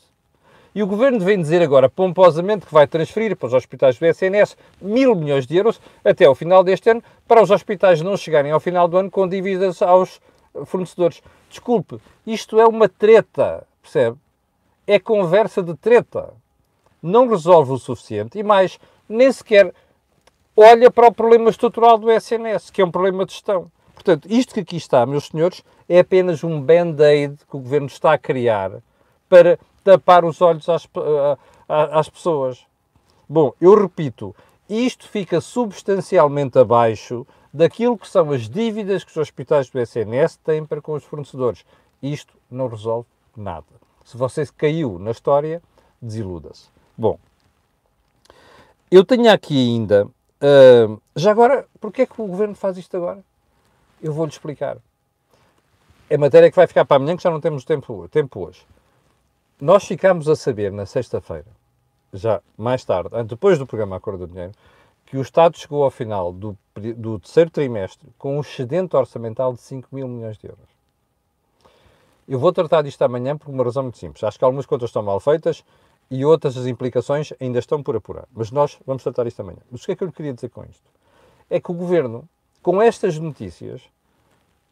E 0.76 0.84
o 0.84 0.88
Governo 0.88 1.20
vem 1.20 1.40
dizer 1.40 1.62
agora, 1.62 1.90
pomposamente, 1.90 2.66
que 2.66 2.74
vai 2.74 2.86
transferir 2.86 3.36
para 3.38 3.48
os 3.48 3.54
hospitais 3.54 3.98
do 3.98 4.06
SNS 4.06 4.58
mil 4.82 5.16
milhões 5.16 5.48
de 5.48 5.56
euros 5.56 5.80
até 6.04 6.26
ao 6.26 6.36
final 6.36 6.64
deste 6.64 6.90
ano, 6.90 7.02
para 7.26 7.42
os 7.42 7.50
hospitais 7.50 8.02
não 8.02 8.18
chegarem 8.18 8.52
ao 8.52 8.60
final 8.60 8.90
do 8.90 8.98
ano 8.98 9.10
com 9.10 9.28
dívidas 9.28 9.82
aos 9.82 10.20
fornecedores. 10.66 11.22
Desculpe, 11.50 11.98
isto 12.28 12.60
é 12.60 12.66
uma 12.66 12.90
treta, 12.90 13.66
percebe? 13.82 14.18
É 14.86 15.00
conversa 15.00 15.64
de 15.64 15.76
treta. 15.76 16.34
Não 17.02 17.28
resolve 17.28 17.72
o 17.72 17.78
suficiente 17.78 18.38
e 18.38 18.44
mais, 18.44 18.80
nem 19.08 19.32
sequer 19.32 19.74
olha 20.56 20.92
para 20.92 21.08
o 21.08 21.14
problema 21.14 21.50
estrutural 21.50 21.98
do 21.98 22.12
SNS, 22.12 22.70
que 22.70 22.82
é 22.82 22.86
um 22.86 22.92
problema 22.92 23.26
de 23.26 23.32
gestão. 23.32 23.72
Portanto, 23.94 24.28
isto 24.32 24.54
que 24.54 24.62
aqui 24.62 24.78
está, 24.78 25.06
meus 25.06 25.26
senhores, 25.26 25.64
é 25.92 26.00
apenas 26.00 26.42
um 26.42 26.62
band-aid 26.62 27.36
que 27.50 27.58
o 27.58 27.60
governo 27.60 27.88
está 27.88 28.14
a 28.14 28.18
criar 28.18 28.72
para 29.28 29.60
tapar 29.84 30.24
os 30.24 30.42
olhos 30.42 30.70
às, 30.70 30.88
às 31.68 32.08
pessoas. 32.08 32.66
Bom, 33.28 33.52
eu 33.60 33.76
repito, 33.76 34.34
isto 34.70 35.06
fica 35.10 35.42
substancialmente 35.42 36.58
abaixo 36.58 37.28
daquilo 37.54 37.98
que 37.98 38.08
são 38.08 38.32
as 38.32 38.50
dívidas 38.50 39.04
que 39.04 39.12
os 39.12 39.18
hospitais 39.18 39.70
do 39.70 39.82
SNS 39.82 40.38
têm 40.38 40.66
para 40.66 40.82
com 40.82 40.94
os 40.94 41.04
fornecedores. 41.04 41.66
Isto 42.02 42.36
não 42.50 42.70
resolve 42.70 43.06
nada. 43.36 43.66
Se 44.06 44.16
você 44.16 44.46
caiu 44.56 44.98
na 44.98 45.12
história, 45.12 45.62
desiluda-se. 46.02 46.70
Bom, 46.98 47.20
eu 48.90 49.04
tenho 49.04 49.30
aqui 49.30 49.58
ainda. 49.58 50.06
Uh, 50.06 51.02
já 51.18 51.32
agora, 51.32 51.68
porquê 51.82 52.04
é 52.04 52.06
que 52.06 52.22
o 52.22 52.28
governo 52.28 52.56
faz 52.56 52.78
isto 52.78 52.96
agora? 52.96 53.22
Eu 54.02 54.14
vou-lhe 54.14 54.32
explicar. 54.32 54.78
É 56.12 56.18
matéria 56.18 56.50
que 56.50 56.58
vai 56.58 56.68
ficar 56.68 56.84
para 56.84 56.98
amanhã, 56.98 57.16
que 57.16 57.24
já 57.24 57.32
não 57.32 57.40
temos 57.40 57.64
tempo, 57.64 58.06
tempo 58.10 58.46
hoje. 58.46 58.68
Nós 59.62 59.86
ficámos 59.86 60.28
a 60.28 60.36
saber 60.36 60.70
na 60.70 60.86
sexta-feira, 60.86 61.48
já 62.12 62.42
mais 62.58 62.84
tarde, 62.84 63.12
depois 63.24 63.58
do 63.58 63.66
programa 63.66 63.96
Acordo 63.96 64.28
do 64.28 64.34
Dinheiro, 64.34 64.52
que 65.06 65.16
o 65.16 65.22
Estado 65.22 65.58
chegou 65.58 65.86
ao 65.86 65.90
final 65.90 66.34
do, 66.34 66.58
do 66.98 67.18
terceiro 67.18 67.50
trimestre 67.50 68.10
com 68.18 68.36
um 68.36 68.42
excedente 68.42 68.94
orçamental 68.94 69.54
de 69.54 69.62
5 69.62 69.88
mil 69.90 70.06
milhões 70.06 70.38
de 70.38 70.48
euros. 70.48 70.68
Eu 72.28 72.40
vou 72.40 72.52
tratar 72.52 72.82
disto 72.82 73.02
amanhã 73.04 73.38
por 73.38 73.50
uma 73.50 73.64
razão 73.64 73.84
muito 73.84 73.98
simples. 73.98 74.22
Acho 74.22 74.38
que 74.38 74.44
algumas 74.44 74.66
contas 74.66 74.90
estão 74.90 75.02
mal 75.02 75.22
feitas 75.22 75.64
e 76.10 76.26
outras 76.26 76.58
as 76.58 76.68
implicações 76.68 77.32
ainda 77.40 77.60
estão 77.60 77.82
por 77.82 77.96
apurar. 77.96 78.28
Mas 78.34 78.52
nós 78.52 78.78
vamos 78.86 79.02
tratar 79.02 79.28
isto 79.28 79.40
amanhã. 79.40 79.60
Mas 79.72 79.82
o 79.84 79.86
que 79.86 79.94
é 79.94 79.96
que 79.96 80.04
eu 80.04 80.08
lhe 80.08 80.14
queria 80.14 80.34
dizer 80.34 80.50
com 80.50 80.66
isto? 80.66 80.84
É 81.50 81.58
que 81.58 81.72
o 81.72 81.74
Governo, 81.74 82.28
com 82.62 82.82
estas 82.82 83.18
notícias, 83.18 83.82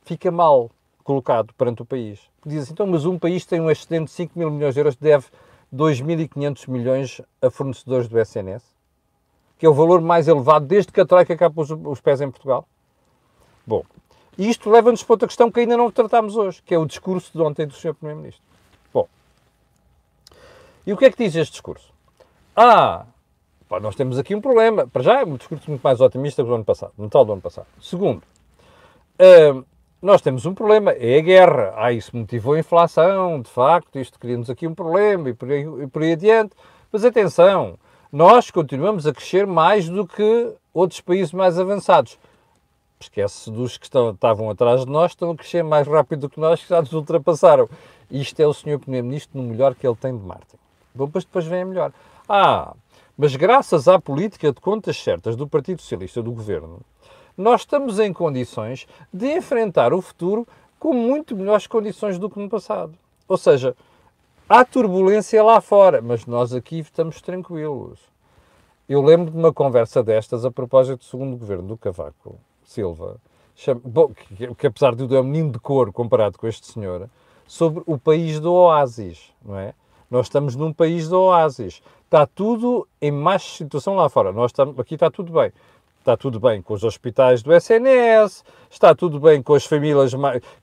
fica 0.03 0.29
mal 0.29 0.69
colocado 1.03 1.53
perante 1.53 1.81
o 1.81 1.85
país. 1.85 2.19
Diz 2.45 2.63
assim, 2.63 2.73
então, 2.73 2.87
mas 2.87 3.05
um 3.05 3.17
país 3.17 3.45
tem 3.45 3.59
um 3.59 3.69
excedente 3.69 4.05
de 4.05 4.11
5 4.11 4.37
mil 4.37 4.51
milhões 4.51 4.73
de 4.73 4.79
euros, 4.79 4.95
deve 4.95 5.27
2.500 5.73 6.69
milhões 6.69 7.21
a 7.41 7.49
fornecedores 7.49 8.07
do 8.07 8.19
SNS? 8.19 8.79
que 9.59 9.65
é 9.65 9.69
o 9.69 9.73
valor 9.73 9.99
mais 9.99 10.27
elevado 10.27 10.65
desde 10.65 10.91
que 10.91 11.01
a 11.01 11.05
Troika 11.05 11.35
cá 11.35 11.49
pôs 11.49 11.69
os 11.69 11.99
pés 11.99 12.21
em 12.21 12.31
Portugal? 12.31 12.65
Bom, 13.67 13.83
isto 14.37 14.69
leva-nos 14.69 15.03
para 15.03 15.13
outra 15.13 15.27
questão 15.27 15.51
que 15.51 15.59
ainda 15.59 15.75
não 15.75 15.91
tratámos 15.91 16.37
hoje, 16.37 16.63
que 16.65 16.73
é 16.73 16.79
o 16.79 16.85
discurso 16.85 17.29
de 17.33 17.41
ontem 17.41 17.67
do 17.67 17.73
Sr. 17.73 17.93
Primeiro-Ministro. 17.93 18.41
Bom, 18.93 19.07
e 20.87 20.93
o 20.93 20.97
que 20.97 21.03
é 21.03 21.11
que 21.11 21.17
diz 21.17 21.35
este 21.35 21.51
discurso? 21.51 21.93
Ah, 22.55 23.05
pá, 23.67 23.81
nós 23.81 23.95
temos 23.95 24.17
aqui 24.17 24.33
um 24.33 24.39
problema. 24.39 24.87
Para 24.87 25.03
já 25.03 25.19
é 25.19 25.25
um 25.25 25.35
discurso 25.35 25.69
muito 25.69 25.81
mais 25.83 25.99
otimista 25.99 26.41
que 26.41 26.49
o 26.49 26.55
ano 26.55 26.63
passado, 26.63 26.93
no 26.97 27.09
tal 27.09 27.25
do 27.25 27.33
ano 27.33 27.41
passado. 27.41 27.67
Segundo, 27.81 28.23
uh, 29.19 29.65
nós 30.01 30.21
temos 30.21 30.45
um 30.45 30.53
problema, 30.53 30.91
é 30.91 31.17
a 31.17 31.21
guerra. 31.21 31.73
Ah, 31.75 31.91
isso 31.91 32.15
motivou 32.15 32.53
a 32.53 32.59
inflação, 32.59 33.41
de 33.41 33.49
facto, 33.49 33.99
isto 33.99 34.17
cria-nos 34.17 34.49
aqui 34.49 34.65
um 34.65 34.73
problema 34.73 35.29
e 35.29 35.33
por 35.33 35.51
aí, 35.51 35.61
e 35.83 35.87
por 35.87 36.01
aí 36.01 36.13
adiante. 36.13 36.55
Mas 36.91 37.03
atenção, 37.03 37.77
nós 38.11 38.49
continuamos 38.49 39.05
a 39.05 39.13
crescer 39.13 39.45
mais 39.45 39.89
do 39.89 40.07
que 40.07 40.53
outros 40.73 41.01
países 41.01 41.33
mais 41.33 41.59
avançados. 41.59 42.17
Esquece 42.99 43.51
dos 43.51 43.77
que 43.77 43.85
estão, 43.85 44.11
estavam 44.11 44.49
atrás 44.49 44.85
de 44.85 44.91
nós, 44.91 45.11
estão 45.11 45.31
a 45.31 45.35
crescer 45.35 45.63
mais 45.63 45.87
rápido 45.87 46.21
do 46.21 46.29
que 46.29 46.39
nós, 46.39 46.61
que 46.61 46.69
já 46.69 46.81
nos 46.81 46.93
ultrapassaram. 46.93 47.69
Isto 48.09 48.39
é 48.39 48.47
o 48.47 48.53
Sr. 48.53 48.79
Primeiro-Ministro 48.79 49.41
no 49.41 49.47
melhor 49.47 49.75
que 49.75 49.85
ele 49.85 49.95
tem 49.95 50.17
de 50.17 50.23
marketing. 50.23 50.57
Bom, 50.95 51.05
depois, 51.05 51.23
depois 51.23 51.45
vem 51.45 51.61
a 51.61 51.65
melhor. 51.65 51.91
Ah, 52.27 52.73
mas 53.17 53.35
graças 53.35 53.87
à 53.87 53.99
política 53.99 54.51
de 54.51 54.59
contas 54.61 54.97
certas 54.97 55.35
do 55.35 55.47
Partido 55.47 55.81
Socialista 55.81 56.23
do 56.23 56.31
Governo, 56.31 56.79
nós 57.41 57.61
estamos 57.61 57.99
em 57.99 58.13
condições 58.13 58.87
de 59.11 59.37
enfrentar 59.37 59.93
o 59.93 60.01
futuro 60.01 60.47
com 60.79 60.93
muito 60.93 61.35
melhores 61.35 61.67
condições 61.67 62.17
do 62.17 62.29
que 62.29 62.39
no 62.39 62.49
passado. 62.49 62.93
Ou 63.27 63.37
seja, 63.37 63.75
Há 64.51 64.65
turbulência 64.65 65.43
lá 65.43 65.61
fora, 65.61 66.01
mas 66.01 66.25
nós 66.25 66.55
aqui 66.55 66.79
estamos 66.79 67.21
tranquilos. 67.21 67.99
Eu 68.89 68.99
lembro 68.99 69.29
de 69.29 69.37
uma 69.37 69.53
conversa 69.53 70.01
destas 70.01 70.43
a 70.43 70.49
propósito 70.49 70.97
do 70.97 71.03
segundo 71.03 71.37
governo 71.37 71.67
do 71.67 71.77
Cavaco 71.77 72.39
Silva, 72.63 73.17
bom, 73.85 74.07
que, 74.07 74.55
que, 74.55 74.65
apesar 74.65 74.93
de 74.93 74.97
tudo 74.97 75.15
é 75.15 75.21
um 75.21 75.23
menino 75.23 75.51
de 75.51 75.59
cor 75.59 75.93
comparado 75.93 76.39
com 76.39 76.47
este 76.47 76.65
senhor, 76.65 77.07
sobre 77.45 77.83
o 77.85 77.95
país 77.95 78.39
do 78.39 78.51
oásis, 78.51 79.31
não 79.45 79.55
é? 79.55 79.75
Nós 80.09 80.25
estamos 80.25 80.55
num 80.55 80.73
país 80.73 81.07
do 81.07 81.21
oásis. 81.21 81.83
Está 82.05 82.25
tudo 82.25 82.87
em 82.99 83.11
mais 83.11 83.43
situação 83.43 83.93
lá 83.93 84.09
fora. 84.09 84.31
Nós 84.31 84.49
estamos, 84.49 84.79
aqui 84.79 84.95
está 84.95 85.11
tudo 85.11 85.31
bem 85.31 85.51
está 85.99 86.17
tudo 86.17 86.39
bem 86.39 86.61
com 86.61 86.73
os 86.73 86.83
hospitais 86.83 87.43
do 87.43 87.53
SNS, 87.53 88.43
está 88.69 88.95
tudo 88.95 89.19
bem 89.19 89.43
com 89.43 89.53
as 89.53 89.65
famílias, 89.65 90.13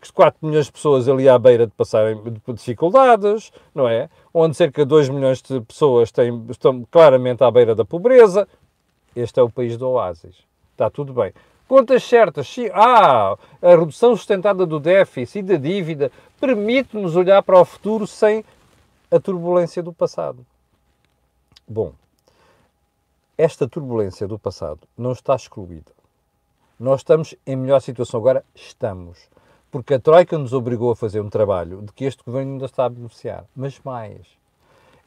que 0.01 0.13
4 0.13 0.47
milhões 0.47 0.67
de 0.67 0.73
pessoas 0.73 1.09
ali 1.09 1.29
à 1.29 1.39
beira 1.39 1.67
de 1.67 1.73
passarem 1.73 2.21
dificuldades, 2.49 3.53
não 3.75 3.89
é? 3.89 4.09
Onde 4.35 4.57
cerca 4.57 4.83
de 4.83 4.89
2 4.89 5.09
milhões 5.09 5.41
de 5.43 5.61
pessoas 5.61 6.11
têm, 6.11 6.45
estão 6.51 6.85
claramente 6.91 7.45
à 7.45 7.51
beira 7.51 7.75
da 7.75 7.85
pobreza. 7.85 8.49
Este 9.15 9.39
é 9.39 9.43
o 9.43 9.51
país 9.51 9.77
do 9.77 9.89
oásis. 9.89 10.37
Está 10.73 10.91
tudo 10.91 11.13
bem. 11.13 11.33
Contas 11.69 12.05
certas, 12.05 12.47
sim. 12.47 12.69
Ah, 12.73 13.37
a 13.61 13.71
redução 13.71 14.17
sustentada 14.17 14.65
do 14.65 14.79
déficit 14.79 15.39
e 15.39 15.43
da 15.43 15.57
dívida 15.57 16.13
permite-nos 16.41 17.17
olhar 17.17 17.43
para 17.43 17.61
o 17.61 17.65
futuro 17.65 18.07
sem 18.07 18.45
a 19.11 19.19
turbulência 19.19 19.83
do 19.83 19.93
passado. 19.93 20.45
Bom, 21.67 21.93
esta 23.39 23.69
turbulência 23.69 24.27
do 24.27 24.39
passado 24.39 24.81
não 24.97 25.13
está 25.13 25.35
excluída. 25.37 25.93
Nós 26.81 27.01
estamos 27.01 27.35
em 27.47 27.55
melhor 27.55 27.81
situação 27.81 28.19
agora? 28.19 28.43
Estamos. 28.55 29.19
Porque 29.71 29.95
a 29.95 30.01
Troika 30.01 30.39
nos 30.39 30.55
obrigou 30.55 30.91
a 30.91 30.97
fazer 30.97 31.21
um 31.21 31.29
trabalho 31.29 31.83
de 31.83 31.93
que 31.93 32.05
este 32.05 32.23
governo 32.25 32.53
ainda 32.53 32.65
está 32.65 32.87
a 32.87 32.89
beneficiar. 32.89 33.45
Mas 33.55 33.79
mais, 33.85 34.27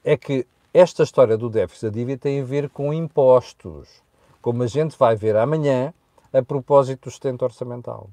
é 0.03 0.15
que 0.15 0.45
esta 0.71 1.01
história 1.01 1.37
do 1.37 1.49
déficit 1.49 1.85
da 1.85 1.89
dívida 1.89 2.21
tem 2.21 2.41
a 2.41 2.43
ver 2.43 2.69
com 2.69 2.93
impostos, 2.93 4.03
como 4.41 4.61
a 4.61 4.67
gente 4.67 4.95
vai 4.95 5.15
ver 5.15 5.35
amanhã 5.35 5.91
a 6.31 6.43
propósito 6.43 7.05
do 7.05 7.11
sustento 7.11 7.41
orçamental. 7.41 8.09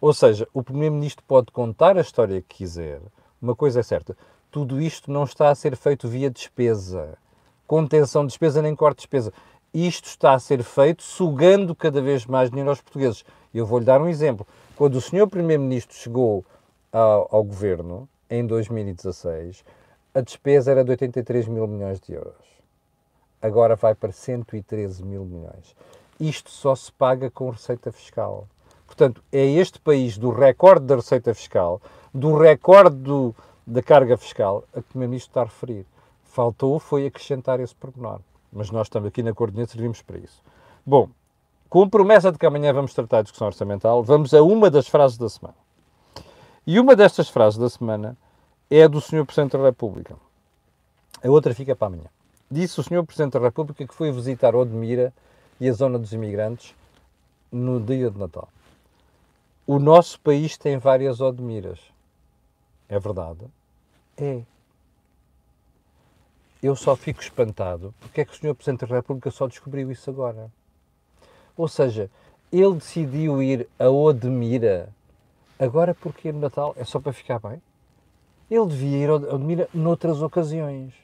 Ou 0.00 0.14
seja, 0.14 0.46
o 0.54 0.62
Primeiro-Ministro 0.62 1.24
pode 1.26 1.50
contar 1.50 1.96
a 1.96 2.00
história 2.00 2.40
que 2.42 2.58
quiser. 2.58 3.00
Uma 3.40 3.56
coisa 3.56 3.80
é 3.80 3.82
certa, 3.82 4.16
tudo 4.52 4.80
isto 4.80 5.10
não 5.10 5.24
está 5.24 5.50
a 5.50 5.54
ser 5.54 5.76
feito 5.76 6.06
via 6.06 6.30
despesa 6.30 7.18
contenção 7.72 8.26
de 8.26 8.28
despesa 8.28 8.60
nem 8.60 8.76
corte 8.76 8.98
de 8.98 9.00
despesa. 9.04 9.32
Isto 9.72 10.04
está 10.04 10.34
a 10.34 10.38
ser 10.38 10.62
feito 10.62 11.02
sugando 11.02 11.74
cada 11.74 12.02
vez 12.02 12.26
mais 12.26 12.50
dinheiro 12.50 12.68
aos 12.68 12.82
portugueses. 12.82 13.24
Eu 13.54 13.64
vou-lhe 13.64 13.86
dar 13.86 13.98
um 13.98 14.10
exemplo. 14.10 14.46
Quando 14.76 14.96
o 14.96 15.00
senhor 15.00 15.26
Primeiro-Ministro 15.26 15.96
chegou 15.96 16.44
ao, 16.92 17.34
ao, 17.34 17.42
governo, 17.42 18.06
em 18.28 18.46
2016, 18.46 19.64
a 20.14 20.20
despesa 20.20 20.70
era 20.70 20.84
de 20.84 20.90
83 20.90 21.48
mil 21.48 21.66
milhões 21.66 21.98
de 21.98 22.12
euros. 22.12 22.44
Agora 23.40 23.74
vai 23.74 23.94
para 23.94 24.12
113 24.12 25.02
mil 25.02 25.24
milhões. 25.24 25.74
Isto 26.20 26.50
só 26.50 26.76
se 26.76 26.92
paga 26.92 27.30
com 27.30 27.48
receita 27.48 27.90
fiscal. 27.90 28.46
Portanto, 28.84 29.24
é 29.32 29.46
este 29.46 29.80
país 29.80 30.18
do 30.18 30.28
recorde 30.28 30.84
da 30.84 30.96
receita 30.96 31.32
fiscal, 31.32 31.80
do 32.12 32.36
recorde 32.36 32.96
do, 32.96 33.34
da 33.66 33.82
carga 33.82 34.18
fiscal, 34.18 34.62
a 34.74 34.74
que 34.74 34.80
o 34.80 34.90
Primeiro-Ministro 34.90 35.30
está 35.30 35.40
a 35.40 35.44
referir 35.44 35.86
Faltou 36.32 36.78
foi 36.78 37.04
acrescentar 37.04 37.60
esse 37.60 37.74
pormenor. 37.74 38.20
Mas 38.50 38.70
nós 38.70 38.86
estamos 38.86 39.06
aqui 39.08 39.22
na 39.22 39.34
coordenada 39.34 39.70
servimos 39.70 40.00
para 40.00 40.16
isso. 40.16 40.42
Bom, 40.84 41.10
com 41.68 41.82
a 41.82 41.88
promessa 41.88 42.32
de 42.32 42.38
que 42.38 42.46
amanhã 42.46 42.72
vamos 42.72 42.94
tratar 42.94 43.18
a 43.18 43.22
discussão 43.22 43.48
orçamental, 43.48 44.02
vamos 44.02 44.32
a 44.32 44.42
uma 44.42 44.70
das 44.70 44.88
frases 44.88 45.18
da 45.18 45.28
semana. 45.28 45.54
E 46.66 46.80
uma 46.80 46.96
destas 46.96 47.28
frases 47.28 47.58
da 47.58 47.68
semana 47.68 48.16
é 48.70 48.82
a 48.82 48.88
do 48.88 48.98
Sr. 48.98 49.26
Presidente 49.26 49.58
da 49.58 49.64
República. 49.64 50.16
A 51.22 51.28
outra 51.28 51.54
fica 51.54 51.76
para 51.76 51.88
amanhã. 51.88 52.08
Disse 52.50 52.80
o 52.80 52.82
Sr. 52.82 53.04
Presidente 53.04 53.34
da 53.34 53.40
República 53.40 53.86
que 53.86 53.94
foi 53.94 54.10
visitar 54.10 54.54
Odmira 54.54 55.12
e 55.60 55.68
a 55.68 55.72
zona 55.74 55.98
dos 55.98 56.14
imigrantes 56.14 56.74
no 57.50 57.78
dia 57.78 58.10
de 58.10 58.18
Natal. 58.18 58.48
O 59.66 59.78
nosso 59.78 60.18
país 60.20 60.56
tem 60.56 60.78
várias 60.78 61.20
Odmiras. 61.20 61.80
É 62.88 62.98
verdade? 62.98 63.44
É. 64.16 64.40
Eu 66.62 66.76
só 66.76 66.94
fico 66.94 67.20
espantado 67.20 67.92
porque 67.98 68.20
é 68.20 68.24
que 68.24 68.30
o 68.30 68.36
Sr. 68.36 68.54
Presidente 68.54 68.86
da 68.86 68.94
República 68.94 69.32
só 69.32 69.48
descobriu 69.48 69.90
isso 69.90 70.08
agora. 70.08 70.48
Ou 71.56 71.66
seja, 71.66 72.08
ele 72.52 72.74
decidiu 72.74 73.42
ir 73.42 73.68
a 73.80 73.88
Odmira 73.88 74.88
agora 75.58 75.92
porque 75.92 76.30
no 76.30 76.38
Natal 76.38 76.72
é 76.78 76.84
só 76.84 77.00
para 77.00 77.12
ficar 77.12 77.40
bem. 77.40 77.60
Ele 78.48 78.66
devia 78.66 78.98
ir 78.98 79.10
a 79.10 79.14
Odmira 79.14 79.68
noutras 79.74 80.22
ocasiões, 80.22 80.94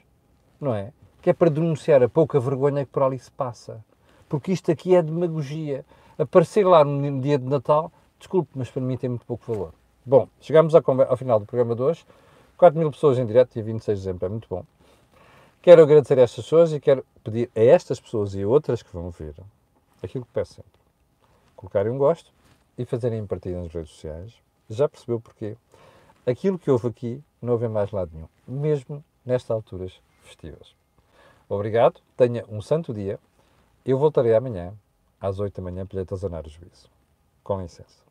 não 0.61 0.73
é? 0.73 0.93
Que 1.21 1.31
é 1.31 1.33
para 1.33 1.49
denunciar 1.49 2.01
a 2.01 2.07
pouca 2.07 2.39
vergonha 2.39 2.85
que 2.85 2.91
por 2.91 3.03
ali 3.03 3.19
se 3.19 3.31
passa. 3.31 3.83
Porque 4.29 4.53
isto 4.53 4.71
aqui 4.71 4.95
é 4.95 5.01
demagogia. 5.01 5.85
Aparecer 6.17 6.65
lá 6.65 6.85
no 6.85 7.19
dia 7.19 7.37
de 7.37 7.45
Natal, 7.45 7.91
desculpe, 8.17 8.51
mas 8.55 8.69
para 8.69 8.81
mim 8.81 8.95
tem 8.95 9.09
muito 9.09 9.25
pouco 9.25 9.51
valor. 9.51 9.73
Bom, 10.05 10.29
chegamos 10.39 10.73
ao 10.73 11.17
final 11.17 11.37
do 11.37 11.45
programa 11.45 11.75
de 11.75 11.81
hoje. 11.81 12.05
4 12.57 12.79
mil 12.79 12.91
pessoas 12.91 13.17
em 13.19 13.25
direto, 13.25 13.53
dia 13.53 13.63
26 13.63 13.97
de 13.97 14.05
dezembro, 14.05 14.25
é 14.25 14.29
muito 14.29 14.47
bom. 14.49 14.63
Quero 15.61 15.83
agradecer 15.83 16.17
a 16.17 16.21
estas 16.21 16.45
pessoas 16.45 16.71
e 16.71 16.79
quero 16.79 17.05
pedir 17.21 17.51
a 17.53 17.59
estas 17.59 17.99
pessoas 17.99 18.33
e 18.33 18.41
a 18.41 18.47
outras 18.47 18.81
que 18.81 18.93
vão 18.93 19.11
ver 19.11 19.35
aquilo 20.01 20.25
que 20.25 20.31
peço 20.31 20.53
sempre. 20.53 20.71
Colocarem 21.53 21.91
um 21.91 21.97
gosto 21.97 22.31
e 22.77 22.85
fazerem 22.85 23.27
partida 23.27 23.61
nas 23.61 23.73
redes 23.73 23.91
sociais. 23.91 24.33
Já 24.69 24.87
percebeu 24.87 25.19
porquê? 25.19 25.57
Aquilo 26.25 26.57
que 26.57 26.71
houve 26.71 26.87
aqui 26.87 27.21
não 27.41 27.53
houve 27.53 27.67
mais 27.67 27.91
lado 27.91 28.11
nenhum, 28.13 28.29
mesmo 28.47 29.03
nestas 29.25 29.51
alturas 29.51 29.99
festivas. 30.23 30.73
Obrigado, 31.49 31.99
tenha 32.15 32.45
um 32.47 32.61
santo 32.61 32.93
dia. 32.93 33.19
Eu 33.85 33.97
voltarei 33.97 34.33
amanhã 34.33 34.73
às 35.19 35.39
8 35.39 35.55
da 35.55 35.61
manhã 35.61 35.85
para 35.85 35.97
lhe 35.97 36.03
atazanar 36.03 36.45
o 36.45 36.49
juízo. 36.49 36.89
Com 37.43 37.59
licença. 37.61 38.08